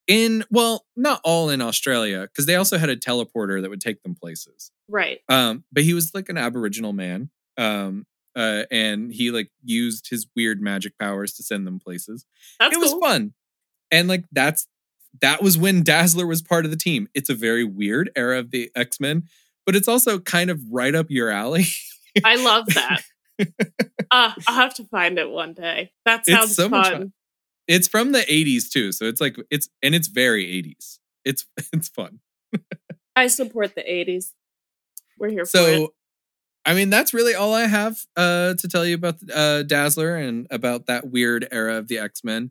[0.06, 4.02] In well, not all in Australia, because they also had a teleporter that would take
[4.02, 4.70] them places.
[4.88, 5.20] right.
[5.28, 7.30] Um, but he was like an Aboriginal man.
[7.56, 12.26] Um, uh, and he like used his weird magic powers to send them places
[12.60, 13.32] That's it was fun
[13.90, 14.66] and like that's
[15.22, 18.50] that was when dazzler was part of the team it's a very weird era of
[18.50, 19.22] the x-men
[19.64, 21.64] but it's also kind of right up your alley
[22.24, 23.02] I love that.
[24.10, 25.92] uh, I'll have to find it one day.
[26.04, 27.12] That It's sounds so fun.
[27.68, 31.88] It's from the 80s too so it's like it's and it's very 80s it's it's
[31.88, 32.20] fun.
[33.14, 34.32] I support the 80s.
[35.18, 35.76] We're here for it.
[35.76, 35.92] so
[36.64, 40.46] i mean that's really all i have uh to tell you about uh dazzler and
[40.50, 42.50] about that weird era of the x-men.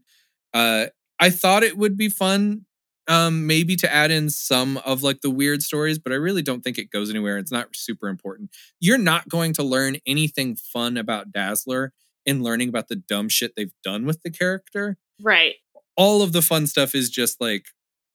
[0.54, 0.88] Uh
[1.20, 2.66] i thought it would be fun
[3.08, 6.62] um maybe to add in some of like the weird stories but i really don't
[6.64, 7.38] think it goes anywhere.
[7.38, 8.50] It's not super important.
[8.80, 11.94] You're not going to learn anything fun about dazzler
[12.26, 15.56] in learning about the dumb shit they've done with the character Right.
[15.98, 17.66] all of the fun stuff is just like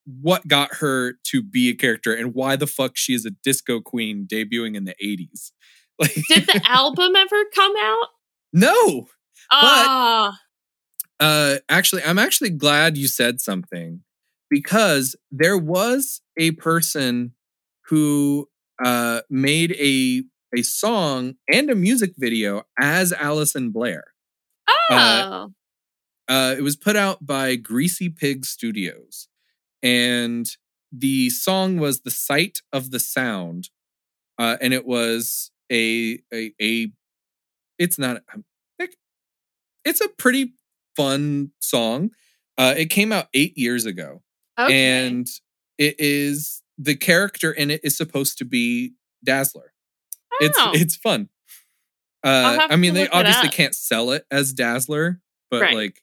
[0.04, 3.80] what got her to be a character and why the fuck she is a disco
[3.80, 5.52] queen debuting in the 80s
[5.98, 8.08] like Did the album ever come out?
[8.52, 9.06] no
[9.52, 10.38] Ah,
[11.20, 14.00] uh actually i'm actually glad you said something
[14.48, 17.34] because there was a person
[17.86, 18.48] who
[18.84, 20.22] uh made a
[20.56, 24.02] a song and a music video as Allison Blair.
[24.68, 25.46] oh, Uh,
[26.30, 29.28] Uh, it was put out by Greasy Pig Studios,
[29.82, 30.46] and
[30.92, 33.70] the song was "The Sight of the Sound,"
[34.38, 36.92] uh, and it was a a a.
[37.78, 38.22] It's not.
[38.32, 38.44] um,
[39.84, 40.52] It's a pretty
[40.96, 42.10] fun song.
[42.58, 44.22] Uh, it came out eight years ago,
[44.58, 44.96] okay.
[44.98, 45.26] and
[45.78, 48.92] it is the character in it is supposed to be
[49.24, 49.72] Dazzler.
[50.40, 50.72] It's Oh.
[50.74, 51.28] it's fun.
[52.22, 55.20] I'll Uh, I mean, they obviously can't sell it as Dazzler,
[55.50, 55.74] but Right.
[55.74, 56.02] like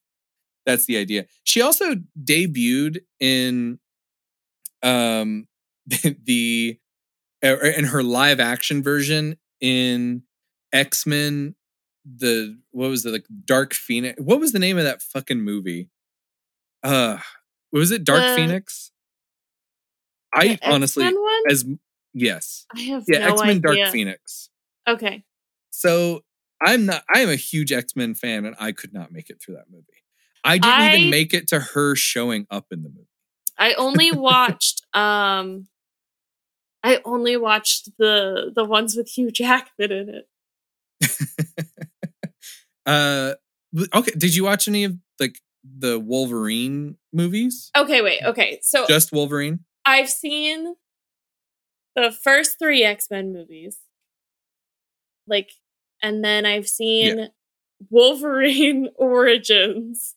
[0.68, 1.26] that's the idea.
[1.46, 3.80] She also debuted in
[4.84, 5.48] um
[5.88, 6.78] the
[7.44, 10.24] er, in her live action version in
[10.74, 11.56] X-Men
[12.06, 15.90] the what was the like Dark Phoenix what was the name of that fucking movie?
[16.84, 17.18] Uh
[17.72, 18.92] was it Dark Phoenix?
[20.34, 21.44] I The honestly X-Men one?
[21.50, 21.66] as
[22.14, 22.66] yes.
[22.76, 23.78] I have Yeah, no X-Men Dark.
[23.92, 24.50] Phoenix.
[24.88, 25.24] Okay.
[25.72, 26.24] So
[26.62, 29.56] I'm not I am a huge X-Men fan and I could not make it through
[29.56, 29.86] that movie.
[30.48, 33.08] I didn't I- even make it to her showing up in the movie.
[33.58, 35.68] I only watched um
[36.84, 40.28] I only watched the the ones with Hugh Jackman in it.
[42.86, 43.34] uh
[43.94, 47.72] okay, did you watch any of like the Wolverine movies?
[47.76, 48.22] Okay, wait.
[48.24, 48.60] Okay.
[48.62, 49.66] So Just Wolverine?
[49.86, 50.76] I've seen
[51.96, 53.78] the first 3 X-Men movies.
[55.28, 55.52] Like
[56.02, 57.30] and then I've seen
[57.90, 60.16] Wolverine Origins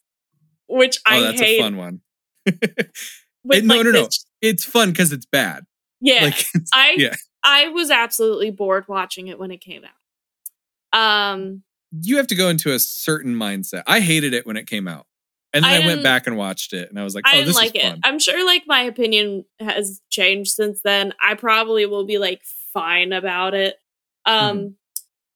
[0.71, 1.59] which Oh, I that's hate.
[1.59, 2.01] a fun one.
[2.47, 4.05] with, no, like, no, no.
[4.05, 5.65] this- It's fun because it's bad.
[6.01, 6.25] Yeah.
[6.25, 7.15] Like it's, I yeah.
[7.45, 10.99] I was absolutely bored watching it when it came out.
[10.99, 11.63] Um
[12.03, 13.83] you have to go into a certain mindset.
[13.87, 15.07] I hated it when it came out.
[15.53, 17.35] And then I I, went back and watched it and I was like, I oh,
[17.35, 17.91] didn't this like is it.
[17.91, 18.01] fun.
[18.05, 21.13] I'm sure like my opinion has changed since then.
[21.21, 22.43] I probably will be like
[22.73, 23.77] fine about it.
[24.25, 24.69] Um Mm-hmm.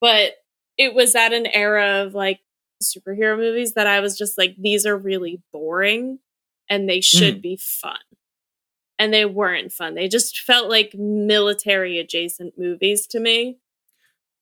[0.00, 0.32] but
[0.76, 2.40] it was at an era of like
[2.84, 6.18] superhero movies that I was just like these are really boring
[6.68, 7.42] and they should Mm.
[7.42, 7.98] be fun.
[8.98, 9.94] And they weren't fun.
[9.94, 13.58] They just felt like military adjacent movies to me.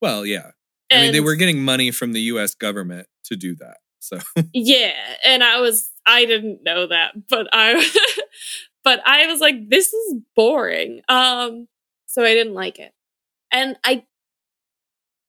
[0.00, 0.50] Well, yeah.
[0.90, 3.78] I mean, they were getting money from the US government to do that.
[4.00, 4.18] So
[4.52, 4.92] Yeah,
[5.24, 7.88] and I was I didn't know that, but I
[8.84, 11.00] but I was like this is boring.
[11.08, 11.66] Um
[12.06, 12.92] so I didn't like it.
[13.52, 14.04] And I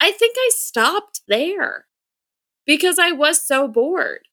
[0.01, 1.86] I think I stopped there
[2.66, 4.28] because I was so bored.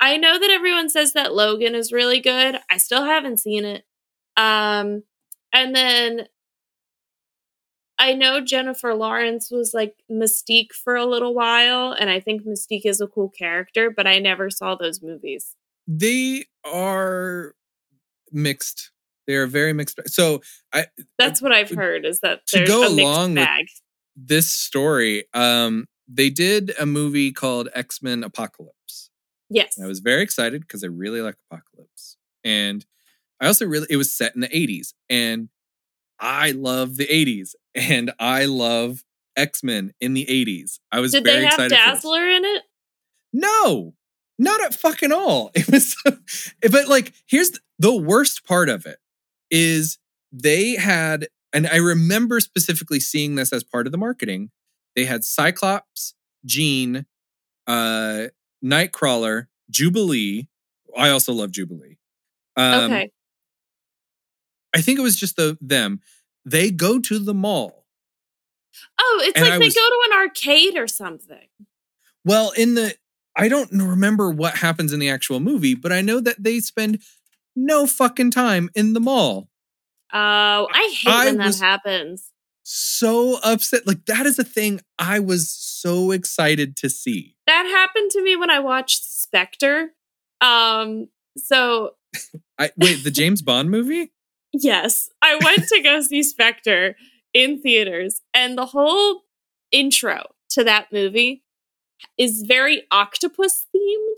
[0.00, 2.58] I know that everyone says that Logan is really good.
[2.70, 3.84] I still haven't seen it.
[4.36, 5.04] Um
[5.52, 6.26] and then
[7.98, 12.84] I know Jennifer Lawrence was like Mystique for a little while, and I think Mystique
[12.84, 15.54] is a cool character, but I never saw those movies.
[15.86, 17.54] they are
[18.32, 18.90] mixed.
[19.26, 20.00] They are very mixed.
[20.06, 20.42] So
[20.72, 20.86] I
[21.18, 23.48] That's what I've heard is that to go along with-
[24.16, 29.10] this story, um, they did a movie called X-Men Apocalypse.
[29.48, 29.76] yes.
[29.76, 32.16] And I was very excited because I really like Apocalypse.
[32.44, 32.84] And
[33.40, 34.92] I also really it was set in the 80s.
[35.08, 35.48] And
[36.20, 37.54] I love the 80s.
[37.76, 39.02] And I love
[39.36, 40.78] X-Men in the 80s.
[40.92, 41.70] I was Did very they have excited.
[41.72, 42.02] for this.
[42.02, 42.62] Dazzler in it?
[43.32, 43.94] No,
[44.38, 45.50] not at fucking all.
[45.56, 45.96] It was,
[46.70, 48.98] but like, here's the, the worst part of it
[49.50, 49.98] is
[50.32, 54.50] they had, and I remember specifically seeing this as part of the marketing.
[54.96, 56.14] They had Cyclops,
[56.44, 57.06] Jean,
[57.66, 58.26] uh,
[58.64, 60.48] Nightcrawler, Jubilee.
[60.96, 61.98] I also love Jubilee.
[62.56, 63.10] Um, okay.
[64.74, 66.00] I think it was just the them.
[66.44, 67.86] They go to the mall.
[69.00, 71.48] Oh, it's like I they was- go to an arcade or something.
[72.24, 72.94] Well, in the
[73.36, 77.02] I don't remember what happens in the actual movie, but I know that they spend
[77.56, 79.48] no fucking time in the mall.
[80.12, 82.30] Oh, I hate I when that was- happens.
[82.66, 83.86] So upset.
[83.86, 87.36] Like that is a thing I was so excited to see.
[87.46, 89.90] That happened to me when I watched Spectre.
[90.40, 91.94] Um, so
[92.58, 94.12] I wait, the James Bond movie?
[94.52, 96.96] Yes, I went to go see Spectre
[97.34, 99.22] in theaters, and the whole
[99.72, 101.42] intro to that movie
[102.16, 104.16] is very octopus themed.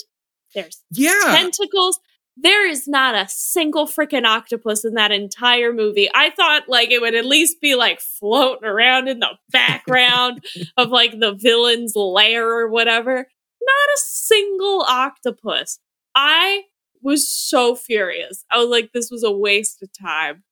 [0.54, 1.18] There's Yeah.
[1.24, 1.98] tentacles.
[2.38, 6.10] There is not a single freaking octopus in that entire movie.
[6.14, 10.44] I thought like it would at least be like floating around in the background
[10.76, 13.14] of like the villain's lair or whatever.
[13.16, 15.78] Not a single octopus.
[16.14, 16.64] I
[17.02, 18.44] was so furious.
[18.50, 20.44] I was like, this was a waste of time.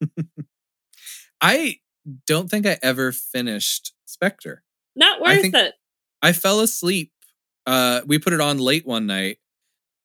[1.40, 1.76] I
[2.26, 4.62] don't think I ever finished Spectre.
[4.94, 5.74] Not I worth think- it.
[6.22, 7.12] I fell asleep.
[7.66, 9.38] Uh we put it on late one night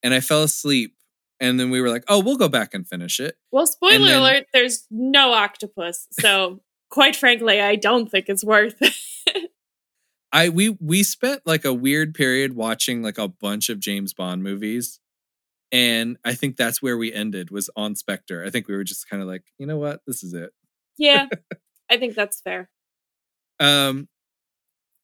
[0.05, 0.95] and I fell asleep
[1.41, 4.21] and then we were like, "Oh, we'll go back and finish it." Well, spoiler then-
[4.21, 6.07] alert, there's no octopus.
[6.11, 8.93] So, quite frankly, I don't think it's worth it.
[10.31, 14.43] I we we spent like a weird period watching like a bunch of James Bond
[14.43, 14.99] movies.
[15.71, 18.45] And I think that's where we ended was on Spectre.
[18.45, 19.99] I think we were just kind of like, you know what?
[20.07, 20.51] This is it.
[20.97, 21.27] yeah,
[21.89, 22.69] I think that's fair.
[23.59, 24.07] Um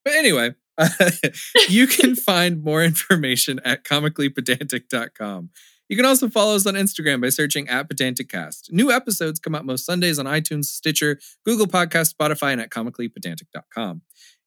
[0.06, 0.56] but anyway,
[1.70, 5.50] you can find more information at comicallypedantic.com.
[5.90, 8.72] You can also follow us on Instagram by searching at pedanticcast.
[8.72, 14.02] New episodes come out most Sundays on iTunes, Stitcher, Google Podcast, Spotify, and at comicallypedantic.com.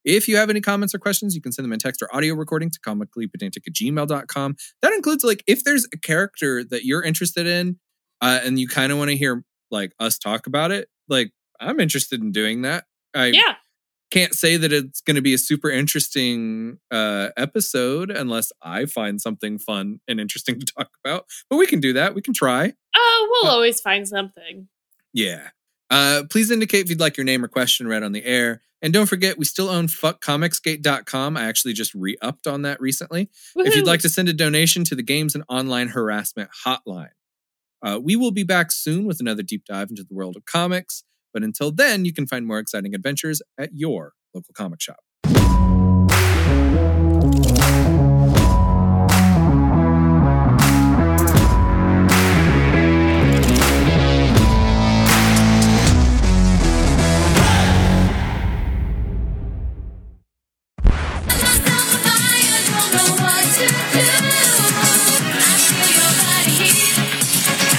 [0.05, 2.35] If you have any comments or questions, you can send them in text or audio
[2.35, 4.57] recording to comicallypedantic at gmail.com.
[4.82, 7.78] That includes like if there's a character that you're interested in
[8.20, 11.80] uh, and you kind of want to hear like us talk about it, like I'm
[11.80, 12.85] interested in doing that.
[13.14, 13.55] I Yeah.
[14.11, 19.20] Can't say that it's going to be a super interesting uh, episode unless I find
[19.20, 21.26] something fun and interesting to talk about.
[21.50, 22.14] But we can do that.
[22.14, 22.72] We can try.
[22.96, 24.68] Oh, we'll Uh, always find something.
[25.12, 25.48] Yeah.
[25.90, 28.62] Uh, please indicate if you'd like your name or question read on the air.
[28.82, 31.36] And don't forget, we still own fuckcomicsgate.com.
[31.36, 33.30] I actually just re upped on that recently.
[33.57, 37.09] If you'd like to send a donation to the Games and Online Harassment Hotline,
[37.82, 41.02] uh, we will be back soon with another deep dive into the world of comics.
[41.35, 45.01] But until then, you can find more exciting adventures at your local comic shop.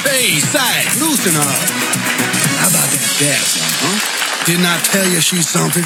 [0.03, 1.84] Hey, Side, loosen up.
[3.17, 4.45] Dazzling, huh?
[4.45, 5.85] Didn't I tell you she's something?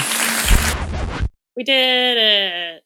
[1.56, 2.84] We did it.